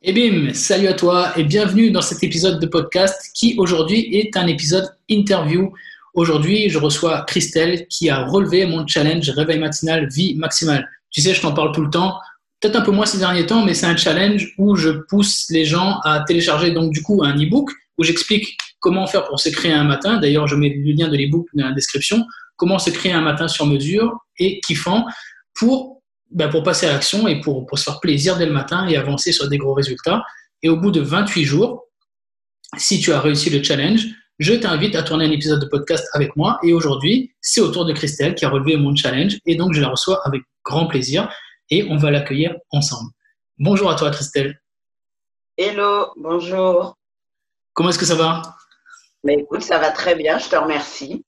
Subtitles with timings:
[0.00, 4.36] Et bim, salut à toi et bienvenue dans cet épisode de podcast qui aujourd'hui est
[4.36, 5.72] un épisode interview.
[6.14, 10.88] Aujourd'hui, je reçois Christelle qui a relevé mon challenge réveil matinal vie maximale.
[11.10, 12.16] Tu sais, je t'en parle tout le temps,
[12.60, 15.64] peut-être un peu moins ces derniers temps, mais c'est un challenge où je pousse les
[15.64, 17.68] gens à télécharger donc du coup un e-book
[17.98, 20.18] où j'explique comment faire pour se créer un matin.
[20.18, 22.24] D'ailleurs, je mets le lien de l'e-book dans la description.
[22.54, 25.06] Comment se créer un matin sur mesure et kiffant
[25.54, 25.97] pour
[26.30, 28.96] ben, pour passer à l'action et pour, pour, se faire plaisir dès le matin et
[28.96, 30.22] avancer sur des gros résultats.
[30.62, 31.86] Et au bout de 28 jours,
[32.76, 34.06] si tu as réussi le challenge,
[34.38, 36.58] je t'invite à tourner un épisode de podcast avec moi.
[36.62, 39.38] Et aujourd'hui, c'est au tour de Christelle qui a relevé mon challenge.
[39.46, 41.28] Et donc, je la reçois avec grand plaisir
[41.70, 43.10] et on va l'accueillir ensemble.
[43.58, 44.60] Bonjour à toi, Christelle.
[45.56, 46.96] Hello, bonjour.
[47.72, 48.42] Comment est-ce que ça va?
[49.24, 51.24] Mais écoute, ça va très bien, je te remercie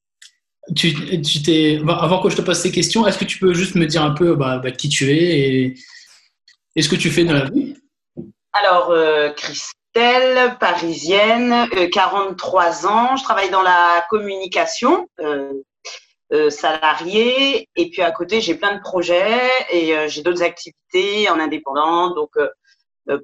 [0.75, 4.03] t'es, avant que je te pose ces questions, est-ce que tu peux juste me dire
[4.03, 5.75] un peu bah, bah, qui tu es
[6.77, 7.75] et, ce que tu fais dans la vie?
[8.53, 15.09] Alors, euh, Christelle, parisienne, 43 euh, ans, je travaille dans la communication.
[15.21, 15.53] Euh,
[16.49, 22.15] salariée et puis à côté j'ai plein de projets et j'ai d'autres activités en indépendant
[22.15, 22.31] donc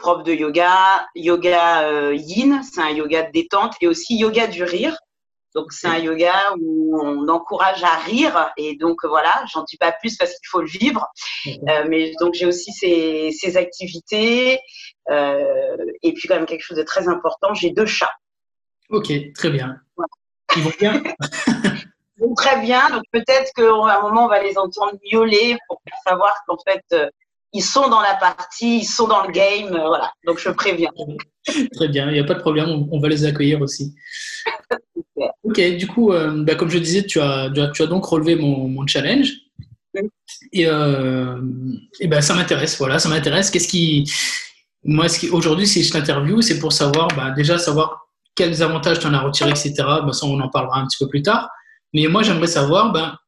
[0.00, 4.97] prof de yoga yoga yin c'est un yoga de détente et aussi yoga du rire
[5.56, 8.52] donc, c'est un yoga où on encourage à rire.
[8.58, 11.08] Et donc, voilà, j'en dis pas plus parce qu'il faut le vivre.
[11.46, 14.60] Euh, mais donc, j'ai aussi ces, activités.
[15.10, 18.12] Euh, et puis, quand même, quelque chose de très important, j'ai deux chats.
[18.90, 19.80] Ok, très bien.
[20.56, 21.02] Ils vont bien?
[22.18, 22.90] Ils vont très bien.
[22.90, 27.08] Donc, peut-être qu'à un moment, on va les entendre miauler pour savoir qu'en fait, euh,
[27.54, 29.70] ils sont dans la partie, ils sont dans le game.
[29.70, 30.12] voilà.
[30.27, 30.90] Donc, je préviens.
[31.72, 32.86] Très bien, il n'y a pas de problème.
[32.92, 33.94] On va les accueillir aussi.
[35.42, 38.86] Ok, du coup, euh, bah, comme je disais, tu as, tu as donc relevé mon,
[38.86, 39.33] challenge.
[40.53, 41.41] Et, euh,
[42.00, 43.50] et ben, ça m'intéresse, voilà, ça m'intéresse.
[43.50, 44.11] Qu'est-ce qui.
[44.84, 48.98] Moi, ce qui, aujourd'hui, si je t'interview, c'est pour savoir, bah, déjà, savoir quels avantages
[48.98, 49.73] tu en as retiré, etc.
[49.78, 51.48] Bah, ça, on en parlera un petit peu plus tard.
[51.95, 53.19] Mais moi, j'aimerais savoir bah,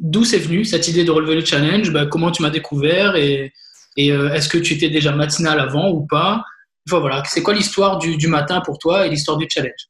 [0.00, 3.16] d'où c'est venu cette idée de relever le challenge, bah, comment tu m'as découvert?
[3.16, 3.52] Et,
[3.96, 6.44] et euh, est-ce que tu étais déjà matinal avant ou pas?
[6.88, 9.88] Enfin, voilà, c'est quoi l'histoire du, du matin pour toi et l'histoire du challenge?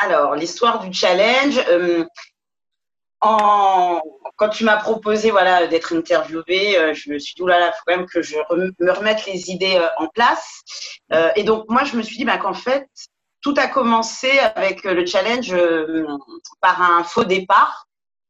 [0.00, 2.04] Alors, l'histoire du challenge, euh,
[3.20, 7.82] quand tu m'as proposé voilà, d'être interviewée, euh, je me suis dit, oulala, il faut
[7.86, 8.36] quand même que je
[8.80, 10.62] me remette les idées euh, en place.
[11.36, 12.88] et donc, moi, je me suis dit ben, qu'en fait,
[13.42, 15.54] tout a commencé avec le challenge
[16.60, 17.86] par un faux départ.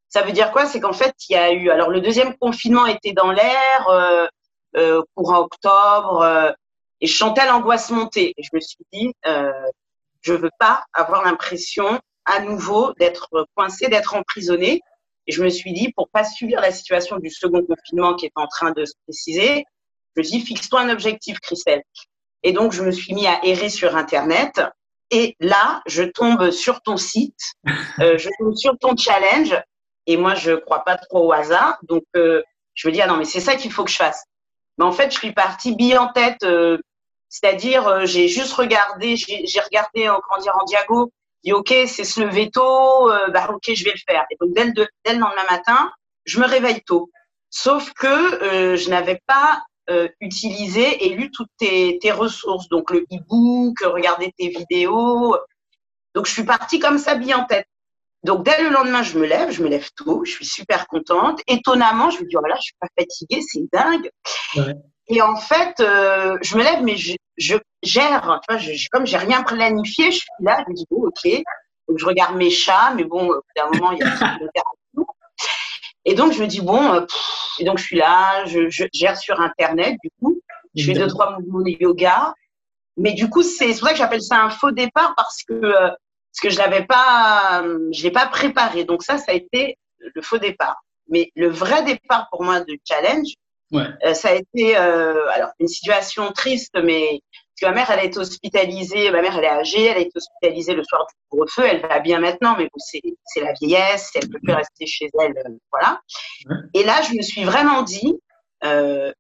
[0.09, 0.67] Ça veut dire quoi?
[0.67, 1.71] C'est qu'en fait, il y a eu.
[1.71, 4.29] Alors, le deuxième confinement était dans l'air,
[5.15, 6.55] courant octobre,
[7.01, 8.35] et je chantais l'angoisse monter.
[8.37, 9.13] Et je me suis dit,
[10.21, 14.81] je veux pas avoir l'impression à nouveau d'être coincé, d'être emprisonné.
[15.27, 18.33] Et je me suis dit, pour pas subir la situation du second confinement qui est
[18.35, 19.65] en train de se préciser,
[20.17, 21.83] je me suis dit, fixe-toi un objectif, Christelle.
[22.43, 24.61] Et donc, je me suis mis à errer sur Internet.
[25.11, 27.53] Et là, je tombe sur ton site,
[28.01, 29.57] euh, je tombe sur ton challenge.
[30.07, 31.79] Et moi, je crois pas trop au hasard.
[31.83, 32.43] Donc, euh,
[32.75, 34.25] je me dis, ah non, mais c'est ça qu'il faut que je fasse.
[34.79, 36.79] Mais en fait, je suis partie bille en tête, euh,
[37.31, 41.13] c'est-à-dire, euh, j'ai juste regardé, j'ai regardé en dire en diago,
[41.45, 44.27] dit ok, c'est se lever tôt, euh, bah ok, je vais le faire.
[44.31, 45.93] Et donc dès le, lendemain matin,
[46.25, 47.09] je me réveille tôt.
[47.49, 48.07] Sauf que
[48.43, 49.63] euh, je n'avais pas
[50.21, 55.37] utilisé et lu toutes tes, ressources, donc le e-book, regarder tes vidéos.
[56.15, 57.67] Donc je suis partie comme ça, bien en tête.
[58.23, 61.41] Donc dès le lendemain, je me lève, je me lève tôt, je suis super contente.
[61.49, 64.09] Étonnamment, je me dis oh là, je suis pas fatiguée, c'est dingue.
[65.11, 68.41] Et en fait, euh, je me lève, mais je, je gère.
[68.49, 71.43] Tu vois, je, comme j'ai rien planifié, je suis là, je me dis, bon, ok.
[71.89, 74.31] Donc, je regarde mes chats, mais bon, d'un moment, il y a
[76.05, 77.07] Et donc, je me dis, bon, euh,
[77.59, 80.41] et donc, je suis là, je, je, gère sur Internet, du coup.
[80.77, 82.33] Je fais deux, trois mouvements de yoga.
[82.97, 85.89] Mais du coup, c'est pour ça que j'appelle ça un faux départ parce que, euh,
[85.89, 88.85] parce que je l'avais pas, je l'ai pas préparé.
[88.85, 90.77] Donc, ça, ça a été le faux départ.
[91.09, 93.35] Mais le vrai départ pour moi de challenge,
[93.73, 93.87] Ouais.
[94.05, 97.23] Euh, ça a été euh, alors une situation triste, mais
[97.61, 99.11] parce que ma mère, elle été hospitalisée.
[99.11, 101.65] Ma mère, elle est âgée, elle a été hospitalisée le soir du couvre-feu.
[101.67, 105.57] Elle va bien maintenant, mais c'est la vieillesse, elle peut plus rester chez elle, euh,
[105.71, 106.01] voilà.
[106.75, 108.19] Et là, je me suis vraiment dit,
[108.65, 109.13] euh,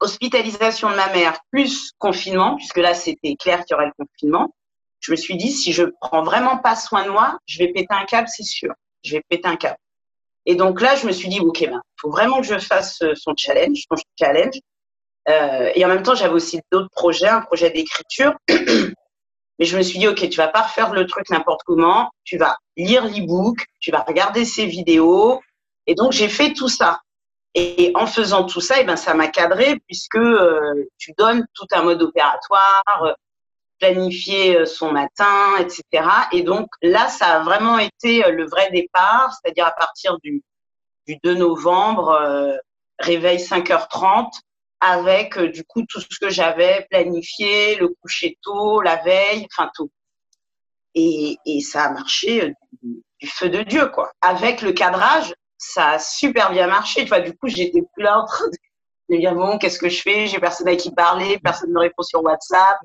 [0.00, 4.54] hospitalisation de ma mère plus confinement, puisque là, c'était clair qu'il y aurait le confinement.
[4.98, 7.94] Je me suis dit, si je prends vraiment pas soin de moi, je vais péter
[7.94, 8.74] un câble, c'est sûr.
[9.04, 9.78] Je vais péter un câble.
[10.46, 13.02] Et donc là, je me suis dit, OK, il ben, faut vraiment que je fasse
[13.02, 14.58] euh, son challenge, son challenge.
[15.28, 18.34] Euh, et en même temps, j'avais aussi d'autres projets, un projet d'écriture.
[18.48, 22.10] Mais je me suis dit, OK, tu vas pas refaire le truc n'importe comment.
[22.24, 25.40] Tu vas lire l'e-book, tu vas regarder ses vidéos.
[25.86, 27.00] Et donc, j'ai fait tout ça.
[27.54, 31.44] Et en faisant tout ça, et eh ben, ça m'a cadré puisque euh, tu donnes
[31.52, 33.16] tout un mode opératoire,
[33.80, 36.06] planifier euh, son matin, etc.
[36.32, 40.42] Et donc là, ça a vraiment été le vrai départ, c'est-à-dire à partir du,
[41.06, 42.58] du 2 novembre,
[42.98, 44.30] réveil 5h30,
[44.80, 49.90] avec du coup tout ce que j'avais planifié, le coucher tôt, la veille, enfin tout.
[50.94, 54.12] Et, ça a marché du, feu de Dieu, quoi.
[54.20, 57.04] Avec le cadrage, ça a super bien marché.
[57.04, 58.46] Du coup, j'étais plus là en train
[59.08, 60.26] de dire bon, qu'est-ce que je fais?
[60.26, 62.78] J'ai personne à qui parler, personne ne répond sur WhatsApp.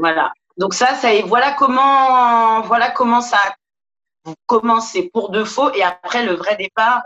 [0.00, 0.32] Voilà.
[0.56, 1.22] Donc ça, ça est.
[1.22, 5.72] Voilà comment, voilà comment ça a commencé pour de faux.
[5.74, 7.02] Et après, le vrai départ,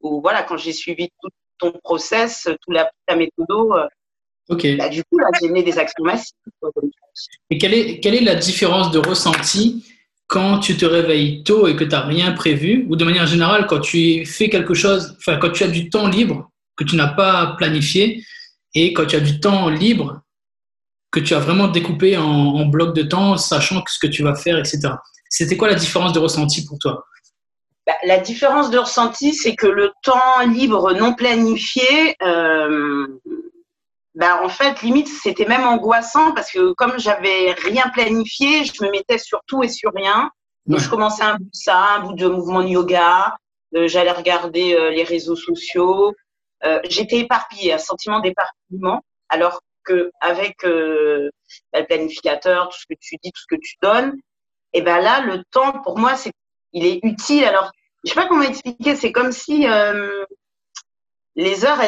[0.00, 1.28] où, voilà, quand j'ai suivi tout
[1.58, 3.86] ton process, toute la, ta méthode, euh,
[4.48, 4.76] Ok.
[4.76, 6.34] Bah, du coup, là, j'ai mené des actions massives.
[7.50, 9.84] Et quelle est, quelle est la différence de ressenti
[10.26, 13.66] quand tu te réveilles tôt et que tu n'as rien prévu, ou de manière générale,
[13.66, 17.08] quand tu fais quelque chose, enfin, quand tu as du temps libre que tu n'as
[17.08, 18.22] pas planifié,
[18.74, 20.23] et quand tu as du temps libre
[21.14, 24.34] que tu as vraiment découpé en, en blocs de temps, sachant ce que tu vas
[24.34, 24.80] faire, etc.
[25.30, 27.04] C'était quoi la différence de ressenti pour toi?
[27.86, 33.06] Bah, La différence de ressenti, c'est que le temps libre non planifié, euh,
[34.16, 38.90] bah, en fait, limite, c'était même angoissant parce que comme j'avais rien planifié, je me
[38.90, 40.30] mettais sur tout et sur rien.
[40.66, 43.36] Donc, je commençais un bout de ça, un bout de mouvement de yoga.
[43.76, 46.12] Euh, j'allais regarder euh, les réseaux sociaux.
[46.64, 49.04] Euh, j'étais éparpillée, un sentiment d'éparpillement.
[49.28, 51.30] Alors que avec euh,
[51.72, 54.14] bah, le planificateur, tout ce que tu dis, tout ce que tu donnes,
[54.72, 56.32] et ben là, le temps pour moi, c'est,
[56.72, 57.44] il est utile.
[57.44, 57.70] Alors,
[58.04, 58.96] je sais pas comment expliquer.
[58.96, 59.66] C'est comme si
[61.36, 61.80] les heures,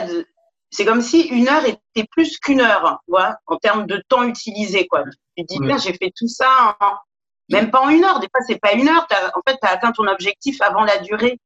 [0.70, 4.86] c'est comme si une heure était plus qu'une heure, vois, en termes de temps utilisé,
[4.86, 5.04] quoi.
[5.36, 6.76] Tu dis, tiens, j'ai fait tout ça,
[7.48, 8.20] même pas en une heure.
[8.20, 9.06] Des fois, c'est pas une heure.
[9.34, 11.38] en fait, tu as atteint ton objectif avant la durée.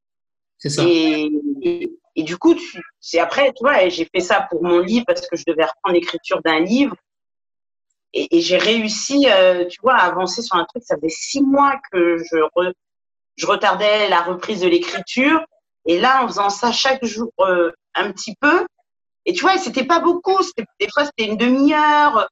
[0.57, 0.83] C'est ça.
[0.85, 1.29] Et,
[1.61, 2.55] et, du coup,
[2.99, 5.93] c'est après, tu vois, j'ai fait ça pour mon livre parce que je devais reprendre
[5.93, 6.95] l'écriture d'un livre.
[8.13, 10.83] Et, et j'ai réussi, euh, tu vois, à avancer sur un truc.
[10.85, 12.37] Ça faisait six mois que je,
[13.37, 15.41] je retardais la reprise de l'écriture.
[15.85, 18.65] Et là, en faisant ça chaque jour euh, un petit peu,
[19.25, 20.37] et tu vois, c'était pas beaucoup.
[20.79, 22.27] Des fois, c'était une demi-heure.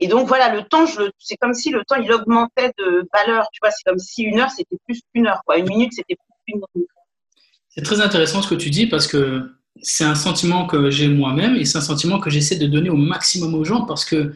[0.00, 0.84] Et donc, voilà, le temps,
[1.18, 3.48] c'est comme si le temps, il augmentait de valeur.
[3.52, 5.40] Tu vois, c'est comme si une heure, c'était plus qu'une heure.
[5.46, 5.58] Quoi.
[5.58, 6.90] Une minute, c'était plus qu'une minute.
[7.74, 11.56] C'est très intéressant ce que tu dis parce que c'est un sentiment que j'ai moi-même
[11.56, 14.32] et c'est un sentiment que j'essaie de donner au maximum aux gens parce que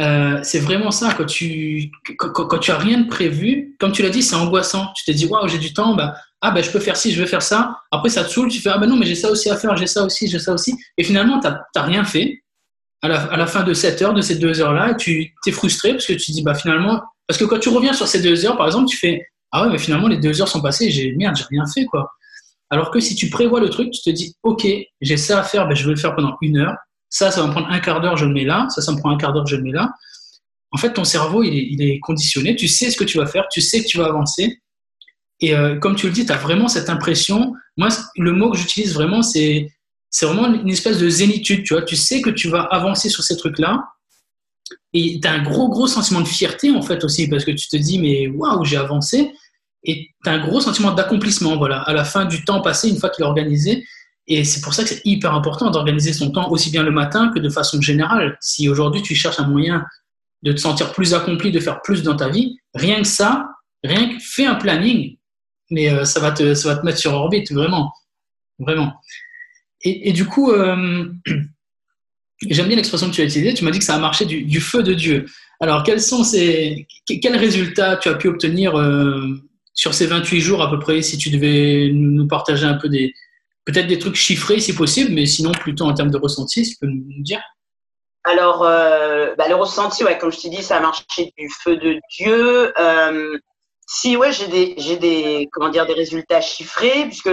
[0.00, 1.14] euh, c'est vraiment ça.
[1.14, 4.92] Quand tu, quand, tu as rien de prévu, comme tu l'as dit, c'est angoissant.
[4.96, 7.20] Tu te dis, waouh, j'ai du temps, bah, ah ben je peux faire ci, je
[7.20, 7.80] vais faire ça.
[7.90, 9.76] Après ça te saoule, tu fais ah ben non mais j'ai ça aussi à faire,
[9.76, 10.76] j'ai ça aussi, j'ai ça aussi.
[10.96, 12.42] Et finalement tu n'as rien fait.
[13.00, 15.92] À la, à la, fin de cette heure, de ces deux heures-là, tu es frustré
[15.92, 18.56] parce que tu dis bah finalement, parce que quand tu reviens sur ces deux heures,
[18.56, 21.36] par exemple, tu fais ah ouais mais finalement les deux heures sont passées, j'ai merde,
[21.36, 22.10] j'ai rien fait quoi.
[22.70, 24.66] Alors que si tu prévois le truc, tu te dis ok
[25.00, 26.74] j'ai ça à faire, ben je vais le faire pendant une heure.
[27.10, 28.66] Ça, ça va me prendre un quart d'heure, je le mets là.
[28.68, 29.90] Ça, ça me prend un quart d'heure, je le mets là.
[30.70, 32.54] En fait, ton cerveau, il est, conditionné.
[32.54, 34.60] Tu sais ce que tu vas faire, tu sais que tu vas avancer.
[35.40, 37.54] Et euh, comme tu le dis, tu as vraiment cette impression.
[37.78, 39.68] Moi, le mot que j'utilise vraiment, c'est
[40.10, 41.64] c'est vraiment une espèce de zénitude.
[41.64, 43.84] Tu vois, tu sais que tu vas avancer sur ces trucs-là.
[44.92, 47.68] Et tu as un gros, gros sentiment de fierté, en fait, aussi, parce que tu
[47.68, 49.32] te dis, mais waouh, j'ai avancé.
[49.84, 52.98] Et tu as un gros sentiment d'accomplissement, voilà, à la fin du temps passé, une
[52.98, 53.84] fois qu'il est organisé.
[54.26, 57.30] Et c'est pour ça que c'est hyper important d'organiser son temps aussi bien le matin
[57.34, 58.36] que de façon générale.
[58.40, 59.84] Si aujourd'hui tu cherches un moyen
[60.42, 63.48] de te sentir plus accompli, de faire plus dans ta vie, rien que ça,
[63.82, 65.16] rien que fais un planning,
[65.70, 67.92] mais euh, ça, va te, ça va te mettre sur orbite, vraiment.
[68.58, 68.92] Vraiment.
[69.82, 71.06] Et, du coup, euh,
[72.50, 73.54] j'aime bien l'expression que tu as utilisée.
[73.54, 75.26] Tu m'as dit que ça a marché du, du, feu de Dieu.
[75.60, 79.40] Alors, quels sont ces, quels résultats tu as pu obtenir euh,
[79.78, 83.14] sur ces 28 jours à peu près, si tu devais nous partager un peu des,
[83.64, 86.78] peut-être des trucs chiffrés si possible, mais sinon plutôt en termes de ressenti, si tu
[86.80, 87.40] peux nous dire
[88.24, 91.76] alors, euh, bah, le ressenti, ouais, comme je t'ai dit, ça a marché du feu
[91.76, 92.78] de Dieu.
[92.78, 93.38] Euh,
[93.86, 97.30] si, ouais, j'ai des, j'ai des, comment dire, des résultats chiffrés, puisque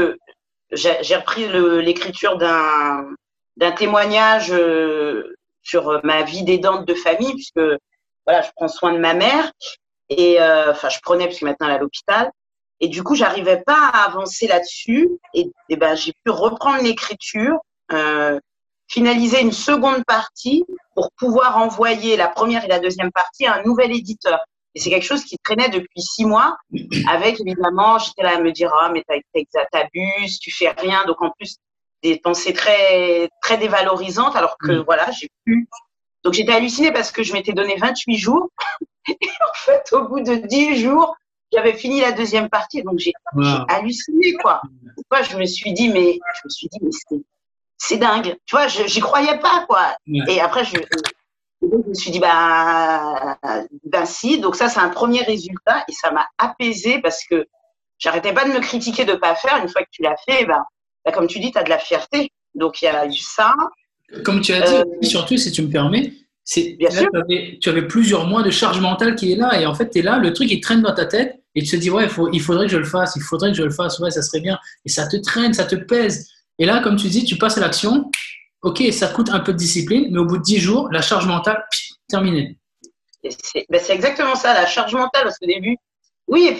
[0.71, 1.49] j'ai repris
[1.83, 3.09] l'écriture d'un,
[3.57, 7.59] d'un témoignage euh, sur ma vie d'aidante de famille, puisque
[8.25, 9.51] voilà, je prends soin de ma mère
[10.09, 12.31] et euh, enfin, je prenais parce que maintenant elle est à l'hôpital.
[12.81, 15.09] Et du coup, j'arrivais pas à avancer là-dessus.
[15.33, 17.57] Et, et ben, j'ai pu reprendre l'écriture,
[17.91, 18.39] euh,
[18.88, 23.63] finaliser une seconde partie pour pouvoir envoyer la première et la deuxième partie à un
[23.63, 24.39] nouvel éditeur.
[24.75, 26.57] Et c'est quelque chose qui traînait depuis six mois,
[27.09, 29.05] avec évidemment, j'étais là à me dire, ah, mais
[29.71, 31.05] t'abuses, tu fais rien.
[31.05, 31.55] Donc en plus,
[32.03, 34.83] des pensées très, très dévalorisantes, alors que mm.
[34.83, 35.69] voilà, j'ai pu.
[36.24, 38.50] Donc j'étais hallucinée parce que je m'étais donné 28 jours.
[39.09, 41.15] Et en fait, au bout de 10 jours,
[41.53, 43.13] j'avais fini la deuxième partie, donc j'ai
[43.69, 44.62] halluciné, quoi.
[45.29, 47.19] Je me suis dit, mais je me suis dit, mais
[47.77, 48.35] c'est dingue.
[48.45, 49.95] Tu vois, j'y croyais pas, quoi.
[50.27, 50.77] Et après, je,
[51.62, 53.38] je me suis dit, bah,
[53.83, 54.39] bah si.
[54.39, 57.47] Donc ça, c'est un premier résultat et ça m'a apaisé parce que
[57.97, 59.57] j'arrêtais pas de me critiquer de pas faire.
[59.62, 60.65] Une fois que tu l'as fait, bah,
[61.05, 62.31] bah, comme tu dis, tu as de la fierté.
[62.55, 63.53] Donc il y a eu ça.
[64.24, 66.13] Comme tu as dit, euh, surtout si tu me permets,
[66.45, 69.73] c'est tu, avais, tu avais plusieurs mois de charge mentale qui est là et en
[69.73, 71.89] fait tu es là, le truc il traîne dans ta tête et tu te dis
[71.89, 74.21] ouais, il faudrait que je le fasse, il faudrait que je le fasse, ouais, ça
[74.21, 76.29] serait bien et ça te traîne, ça te pèse.
[76.59, 78.09] Et là, comme tu dis, tu passes à l'action,
[78.61, 81.27] ok, ça coûte un peu de discipline, mais au bout de 10 jours, la charge
[81.27, 81.63] mentale,
[82.07, 82.57] terminée.
[83.23, 85.75] Ben, c'est exactement ça, la charge mentale, parce qu'au début,
[86.27, 86.55] oui, et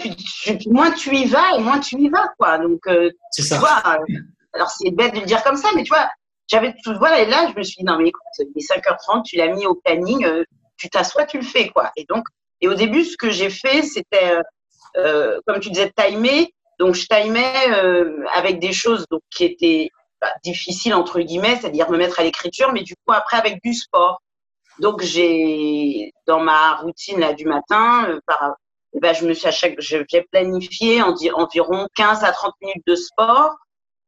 [0.56, 2.58] puis moins tu y vas, et moins tu y vas, quoi.
[2.58, 3.56] Donc, euh, c'est ça.
[3.58, 4.14] Euh,
[4.52, 6.08] alors c'est bête de le dire comme ça, mais tu vois,
[6.48, 8.22] j'avais tout, voilà, et là, je me suis dit, non, mais écoute,
[8.54, 10.44] les 5h30, tu l'as mis au planning, euh,
[10.76, 11.90] tu t'assois, tu le fais, quoi.
[11.96, 12.24] Et donc,
[12.60, 14.38] et au début, ce que j'ai fait, c'était,
[15.46, 16.52] comme tu disais, timer.
[16.78, 17.66] Donc, je timais
[18.32, 19.90] avec des choses donc, qui étaient
[20.42, 24.22] difficile entre guillemets, c'est-à-dire me mettre à l'écriture, mais du coup après avec du sport.
[24.78, 28.54] Donc j'ai dans ma routine là du matin, euh, par,
[28.94, 32.86] eh ben, je me suis à chaque, j'ai planifié en, environ 15 à 30 minutes
[32.86, 33.54] de sport.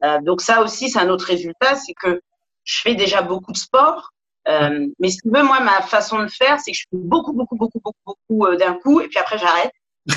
[0.05, 2.21] Euh, donc ça aussi c'est un autre résultat, c'est que
[2.65, 4.11] je fais déjà beaucoup de sport.
[4.49, 7.33] Euh, mais si tu veux, moi, ma façon de faire, c'est que je fais beaucoup,
[7.33, 9.73] beaucoup, beaucoup, beaucoup, beaucoup euh, d'un coup, et puis après j'arrête.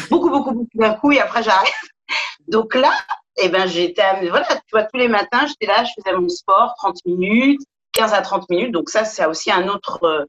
[0.10, 1.74] Beaucoup, beaucoup, beaucoup d'un coup, et après j'arrête.
[2.48, 2.92] Donc là,
[3.38, 6.74] eh ben j'étais voilà tu vois tous les matins j'étais là je faisais mon sport
[6.78, 7.62] 30 minutes
[7.94, 10.26] 15 à 30 minutes donc ça c'est aussi un autre euh,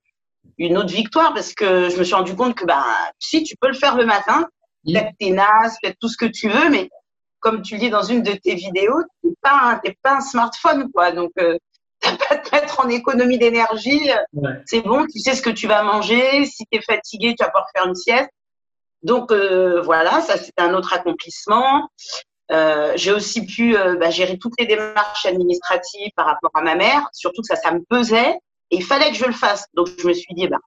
[0.58, 2.84] une autre victoire parce que je me suis rendu compte que bah
[3.18, 4.46] si tu peux le faire le matin
[4.84, 6.88] peut-être t'es naze peut-être tout ce que tu veux mais
[7.40, 10.90] comme tu le dis dans une de tes vidéos t'es pas un, pas un smartphone
[10.92, 11.58] quoi donc euh,
[12.02, 14.10] t'as pas à te mettre en économie d'énergie.
[14.66, 16.44] C'est bon tu sais ce que tu vas manger.
[16.44, 18.30] Si tu es fatigué tu vas pouvoir faire une sieste.
[19.02, 21.88] Donc euh, voilà, ça c'était un autre accomplissement.
[22.50, 26.74] Euh, j'ai aussi pu euh, bah, gérer toutes les démarches administratives par rapport à ma
[26.74, 28.34] mère, surtout que ça, ça me pesait.
[28.70, 29.64] Et il fallait que je le fasse.
[29.74, 30.58] Donc je me suis dit, bah,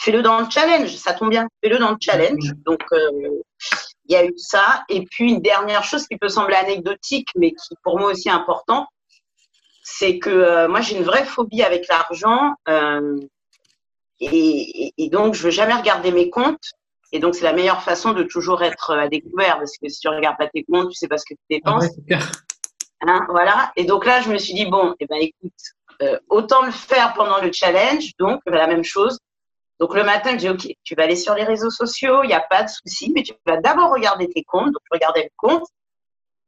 [0.00, 2.52] fais-le dans le challenge, ça tombe bien, fais-le dans le challenge.
[2.64, 4.84] Donc il y a eu ça.
[4.88, 8.32] Et puis une dernière chose qui peut sembler anecdotique, mais qui pour moi aussi est
[8.32, 8.86] important,
[9.84, 12.54] c'est que moi j'ai une vraie phobie avec l'argent
[14.18, 16.72] et, et, donc je veux jamais regarder mes comptes
[17.14, 20.08] et donc, c'est la meilleure façon de toujours être à découvert parce que si tu
[20.08, 21.86] regardes pas tes comptes, tu sais pas ce que tu dépenses.
[22.10, 22.18] Ah
[23.06, 23.72] hein, voilà.
[23.76, 25.52] Et donc là, je me suis dit, bon, eh ben, écoute,
[26.02, 28.10] euh, autant le faire pendant le challenge.
[28.18, 29.20] Donc, la même chose.
[29.78, 32.34] Donc, le matin, je dis, OK, tu vas aller sur les réseaux sociaux, il n'y
[32.34, 34.72] a pas de souci, mais tu vas d'abord regarder tes comptes.
[34.72, 35.68] Donc, je regardais le compte.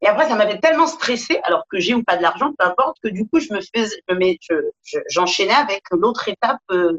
[0.03, 2.99] Et après, ça m'avait tellement stressé, alors que j'ai ou pas de l'argent, peu importe,
[3.03, 3.99] que du coup, je me faisais,
[5.09, 6.93] j'enchaînais avec l'autre étape euh,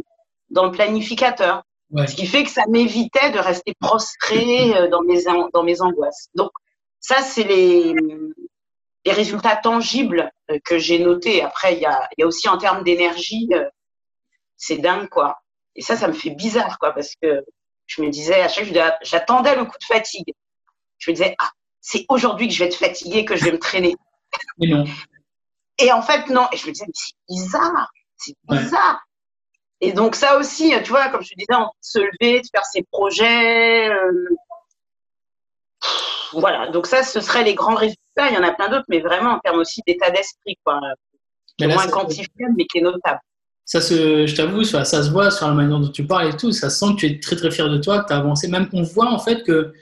[0.50, 1.63] dans le planificateur.
[2.06, 5.24] Ce qui fait que ça m'évitait de rester prostré euh, dans mes,
[5.54, 6.27] dans mes angoisses.
[6.36, 6.51] Donc,
[7.00, 7.94] ça, c'est les,
[9.06, 11.42] les résultats tangibles euh, que j'ai notés.
[11.44, 13.70] Après, il y a, y a aussi en termes d'énergie, euh,
[14.58, 15.38] c'est dingue, quoi.
[15.75, 17.46] Et ça, ça me fait bizarre, quoi, parce que
[17.86, 20.34] je me disais, à chaque fois, j'attendais le coup de fatigue.
[20.98, 21.51] Je me disais, ah,
[21.89, 23.96] c'est aujourd'hui que je vais être fatiguée, que je vais me traîner.
[24.62, 24.84] Et non.
[25.79, 26.46] Et en fait, non.
[26.51, 29.00] Et je me disais, mais c'est bizarre, c'est bizarre.
[29.79, 32.65] Et donc ça aussi, tu vois, comme je te disais, on se lever, de faire
[32.65, 33.89] ses projets.
[33.89, 34.27] Euh,
[36.34, 38.29] voilà, donc ça, ce seraient les grands résultats.
[38.29, 40.82] Il y en a plein d'autres, mais vraiment en termes aussi d'état d'esprit, quoi.
[41.58, 43.22] Qui moins quantifiable, mais qui est notable.
[43.63, 46.38] Ça se, je t'avoue, ça, ça, se voit sur la manière dont tu parles et
[46.38, 46.51] tout.
[46.51, 48.50] Ça sent que tu es très très fier de toi, que tu as avancé.
[48.50, 49.74] Même qu'on voit en fait que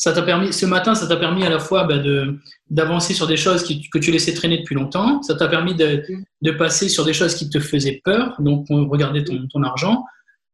[0.00, 2.38] ça t'a permis, ce matin, ça t'a permis à la fois bah, de,
[2.70, 5.20] d'avancer sur des choses que tu laissais traîner depuis longtemps.
[5.20, 6.02] Ça t'a permis de,
[6.40, 10.06] de, passer sur des choses qui te faisaient peur, donc regarder ton, argent,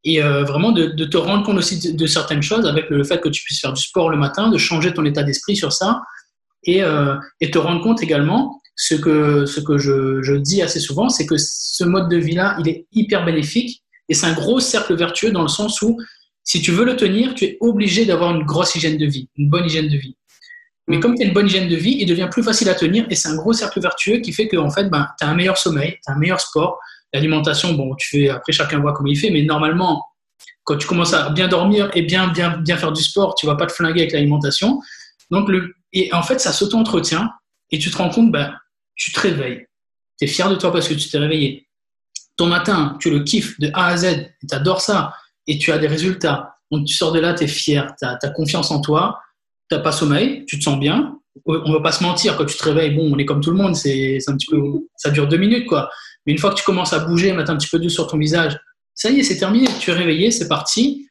[0.02, 3.28] et euh, vraiment de, te rendre compte aussi de, certaines choses avec le fait que
[3.28, 6.02] tu puisses faire du sport le matin, de changer ton état d'esprit sur ça,
[6.64, 11.24] et, euh, te rendre compte également, ce que, ce que je dis assez souvent, c'est
[11.24, 15.30] que ce mode de vie-là, il est hyper bénéfique, et c'est un gros cercle vertueux
[15.30, 15.96] dans le sens où
[16.46, 19.50] si tu veux le tenir, tu es obligé d'avoir une grosse hygiène de vie, une
[19.50, 20.16] bonne hygiène de vie.
[20.86, 21.00] Mais mm.
[21.00, 23.16] comme tu as une bonne hygiène de vie, il devient plus facile à tenir et
[23.16, 25.58] c'est un gros cercle vertueux qui fait que en fait, ben, tu as un meilleur
[25.58, 26.78] sommeil, tu as un meilleur sport.
[27.12, 30.04] L'alimentation, bon, tu fais, après chacun voit comment il fait, mais normalement,
[30.62, 33.56] quand tu commences à bien dormir et bien, bien, bien faire du sport, tu vas
[33.56, 34.80] pas te flinguer avec l'alimentation.
[35.32, 37.28] Donc, le, et en fait, ça s'auto-entretient
[37.72, 38.54] et tu te rends compte, ben,
[38.94, 39.66] tu te réveilles.
[40.18, 41.66] Tu es fier de toi parce que tu t'es réveillé.
[42.36, 45.12] Ton matin, tu le kiffes de A à Z, tu adores ça
[45.46, 46.56] et tu as des résultats.
[46.70, 49.20] Donc tu sors de là, tu es fier, tu as, confiance en toi,
[49.70, 51.18] tu n'as pas sommeil, tu te sens bien.
[51.44, 53.58] On va pas se mentir, quand tu te réveilles, bon, on est comme tout le
[53.58, 54.60] monde, c'est un petit peu,
[54.96, 55.90] ça dure deux minutes, quoi.
[56.24, 58.18] Mais une fois que tu commences à bouger, mettre un petit peu d'eau sur ton
[58.18, 58.58] visage,
[58.94, 61.08] ça y est, c'est terminé, tu es réveillé, c'est parti.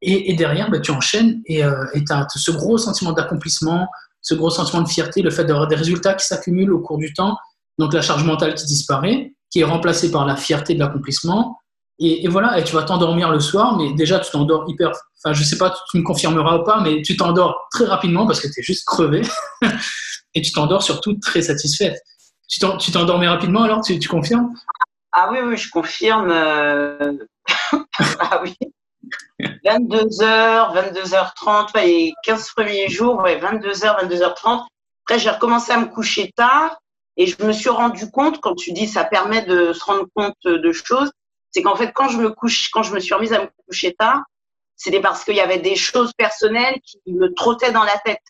[0.00, 3.88] Et, derrière, bah, tu enchaînes et tu as ce gros sentiment d'accomplissement,
[4.20, 7.12] ce gros sentiment de fierté, le fait d'avoir des résultats qui s'accumulent au cours du
[7.12, 7.36] temps,
[7.78, 11.58] donc la charge mentale qui disparaît, qui est remplacée par la fierté de l'accomplissement.
[12.00, 14.92] Et, voilà, et tu vas t'endormir le soir, mais déjà tu t'endors hyper.
[15.18, 18.40] Enfin, je sais pas, tu me confirmeras ou pas, mais tu t'endors très rapidement parce
[18.40, 19.22] que tu es juste crevé.
[20.34, 22.00] et tu t'endors surtout très satisfaite.
[22.48, 24.54] Tu t'endormais rapidement alors, tu, confirmes?
[25.12, 26.30] Ah oui, oui, je confirme.
[26.30, 27.14] Euh,
[28.20, 28.56] ah oui.
[29.40, 34.66] 22h, 22h30, les 15 premiers jours, 22h, 22h30.
[35.04, 36.78] Après, j'ai recommencé à me coucher tard
[37.16, 40.36] et je me suis rendu compte, quand tu dis ça permet de se rendre compte
[40.44, 41.10] de choses,
[41.50, 43.94] c'est qu'en fait, quand je me couche, quand je me suis remise à me coucher
[43.94, 44.22] tard,
[44.76, 48.22] c'était parce qu'il y avait des choses personnelles qui me trottaient dans la tête.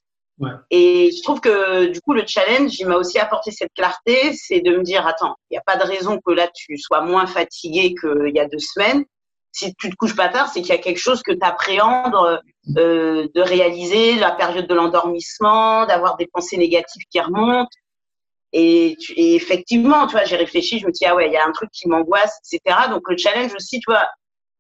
[0.71, 4.61] Et je trouve que du coup, le challenge, il m'a aussi apporté cette clarté, c'est
[4.61, 7.27] de me dire, attends, il n'y a pas de raison que là, tu sois moins
[7.27, 9.05] fatigué qu'il y a deux semaines.
[9.51, 12.15] Si tu te couches pas tard, c'est qu'il y a quelque chose que tu appréhendes
[12.77, 17.69] euh, de réaliser, la période de l'endormissement, d'avoir des pensées négatives qui remontent.
[18.53, 21.53] Et, effectivement, tu vois, j'ai réfléchi, je me dis, ah ouais, il y a un
[21.53, 22.89] truc qui m'angoisse, etc.
[22.91, 24.09] Donc le challenge aussi, tu vois,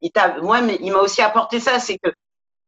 [0.02, 0.10] il
[0.42, 2.10] moi, il m'a aussi apporté ça, c'est que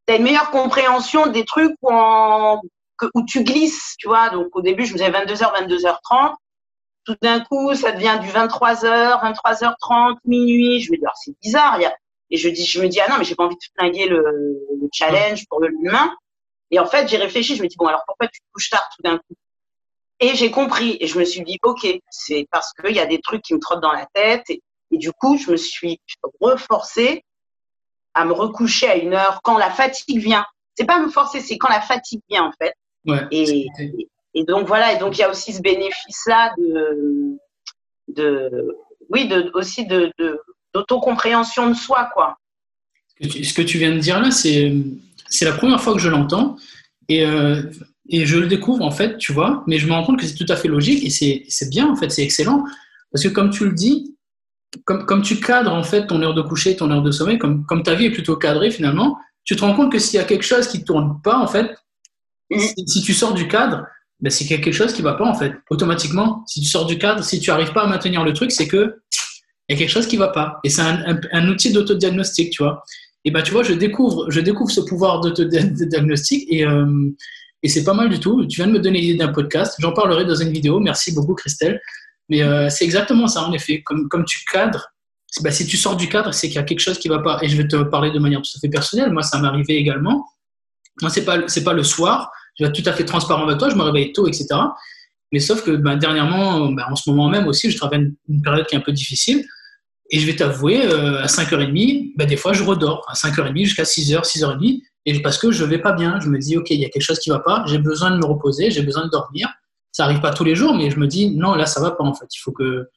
[0.06, 4.30] tu as une meilleure compréhension des trucs où, tu glisses, tu vois.
[4.30, 6.34] Donc au début, je faisais 22h, 22h30.
[7.04, 10.80] Tout d'un coup, ça devient du 23h, 23h30, minuit.
[10.80, 11.80] Je me dis, alors c'est bizarre.
[11.80, 11.94] Y a...
[12.32, 14.20] Et je, dis, je me dis, ah non, mais j'ai pas envie de flinguer le,
[14.20, 16.14] le challenge pour le lendemain.
[16.70, 18.88] Et en fait, j'ai réfléchi, je me dis, bon, alors pourquoi tu te couches tard
[18.94, 19.34] tout d'un coup?
[20.20, 23.20] Et j'ai compris et je me suis dit, OK, c'est parce qu'il y a des
[23.20, 24.44] trucs qui me trottent dans la tête.
[24.50, 24.62] Et,
[24.92, 25.98] du coup, je me suis
[26.40, 27.24] reforcée
[28.12, 30.44] à me recoucher à une heure quand la fatigue vient.
[30.74, 32.74] C'est pas me forcer, c'est quand la fatigue vient en fait.
[33.06, 33.66] Ouais, et,
[34.34, 37.38] et, donc voilà, et donc il y a aussi ce bénéfice-là de,
[38.08, 38.76] de,
[39.08, 40.12] oui, de, aussi de,
[40.74, 42.36] d'autocompréhension de, soi, quoi.
[43.20, 44.72] Ce que tu viens de dire là, c'est,
[45.28, 46.56] c'est la première fois que je l'entends.
[47.08, 47.62] Et euh,
[48.10, 50.34] et je le découvre, en fait, tu vois, mais je me rends compte que c'est
[50.34, 52.64] tout à fait logique et c'est bien, en fait, c'est excellent.
[53.12, 54.16] Parce que comme tu le dis,
[54.84, 57.64] comme, comme tu cadres, en fait, ton heure de coucher, ton heure de sommeil, comme,
[57.66, 60.24] comme ta vie est plutôt cadrée, finalement, tu te rends compte que s'il y a
[60.24, 61.70] quelque chose qui ne tourne pas, en fait,
[62.86, 63.86] si, tu sors du cadre,
[64.20, 66.44] ben, c'est qu'il y a quelque chose qui ne va pas, en fait, automatiquement.
[66.46, 69.00] Si tu sors du cadre, si tu n'arrives pas à maintenir le truc, c'est que
[69.68, 70.58] il y a quelque chose qui ne va pas.
[70.64, 72.82] Et c'est un, un, outil d'autodiagnostic, tu vois.
[73.24, 76.86] Et ben, tu vois, je découvre, je découvre ce pouvoir d'autodiagnostic et, euh,
[77.62, 78.46] et c'est pas mal du tout.
[78.46, 79.76] Tu viens de me donner l'idée d'un podcast.
[79.78, 80.80] J'en parlerai dans une vidéo.
[80.80, 81.80] Merci beaucoup, Christelle.
[82.28, 83.82] Mais euh, c'est exactement ça, en effet.
[83.82, 84.88] Comme, tu cadres,
[85.42, 87.20] bah, si tu sors du cadre, c'est qu'il y a quelque chose qui ne va
[87.20, 87.38] pas.
[87.42, 89.12] Et je vais te parler de manière tout à fait personnelle.
[89.12, 90.26] Moi, ça arrivé également.
[91.02, 92.30] Moi, ce n'est pas, pas le soir.
[92.58, 93.68] Je vais être tout à fait transparent avec toi.
[93.68, 94.46] Je me réveille tôt, etc.
[95.32, 98.66] Mais sauf que bah, dernièrement, bah, en ce moment même aussi, je travaille une période
[98.66, 99.44] qui est un peu difficile.
[100.12, 103.04] Et je vais t'avouer, euh, à 5h30, bah, des fois, je redors.
[103.08, 104.82] À 5h30 jusqu'à 6h, 6h30.
[105.06, 107.02] Et parce que je vais pas bien, je me dis, OK, il y a quelque
[107.02, 109.48] chose qui va pas, j'ai besoin de me reposer, j'ai besoin de dormir.
[109.92, 112.04] Ça arrive pas tous les jours, mais je me dis, non, là, ça va pas,
[112.04, 112.26] en fait.
[112.34, 112.88] Il faut que.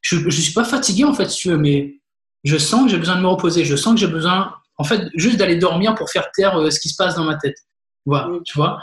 [0.00, 2.00] Je, ne suis pas fatigué, en fait, si tu veux, mais
[2.42, 3.64] je sens que j'ai besoin de me reposer.
[3.64, 6.80] Je sens que j'ai besoin, en fait, juste d'aller dormir pour faire taire euh, ce
[6.80, 7.56] qui se passe dans ma tête.
[8.04, 8.80] Voilà, tu vois.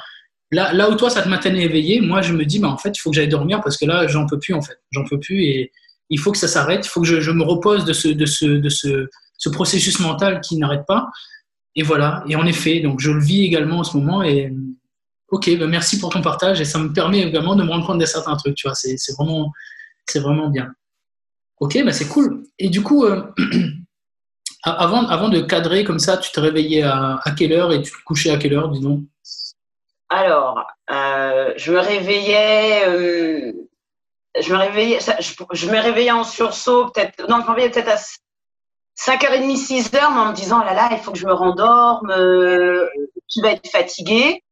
[0.52, 2.98] Là, là où toi, ça te maintenait éveillé, moi, je me dis, bah, en fait,
[2.98, 4.80] il faut que j'aille dormir parce que là, j'en peux plus, en fait.
[4.92, 5.72] J'en peux plus et
[6.10, 6.86] il faut que ça s'arrête.
[6.86, 10.00] Il faut que je, je, me repose de ce, de ce, de ce, ce processus
[10.00, 11.08] mental qui n'arrête pas.
[11.76, 14.24] Et voilà, et en effet, donc je le vis également en ce moment.
[14.24, 14.52] Et
[15.30, 18.00] ok, ben merci pour ton partage et ça me permet également de me rendre compte
[18.00, 19.52] de certains trucs, tu vois, c'est vraiment,
[20.16, 20.72] vraiment bien.
[21.60, 22.44] Ok, ben c'est cool.
[22.58, 23.22] Et du coup, euh,
[24.64, 28.04] avant, avant de cadrer comme ça, tu te réveillais à, quelle heure et tu te
[28.06, 29.04] couchais à quelle heure, disons?
[30.10, 32.88] Alors, euh, je me réveillais.
[32.88, 33.52] Euh,
[34.40, 37.28] je me réveillais, je, je, me réveillais en sursaut, peut-être.
[37.30, 37.98] Non, je me réveillais peut-être à
[39.00, 42.86] 5h30, 6h, en me disant, oh là là, il faut que je me rendorme, euh,
[43.30, 44.44] tu vas être fatigué.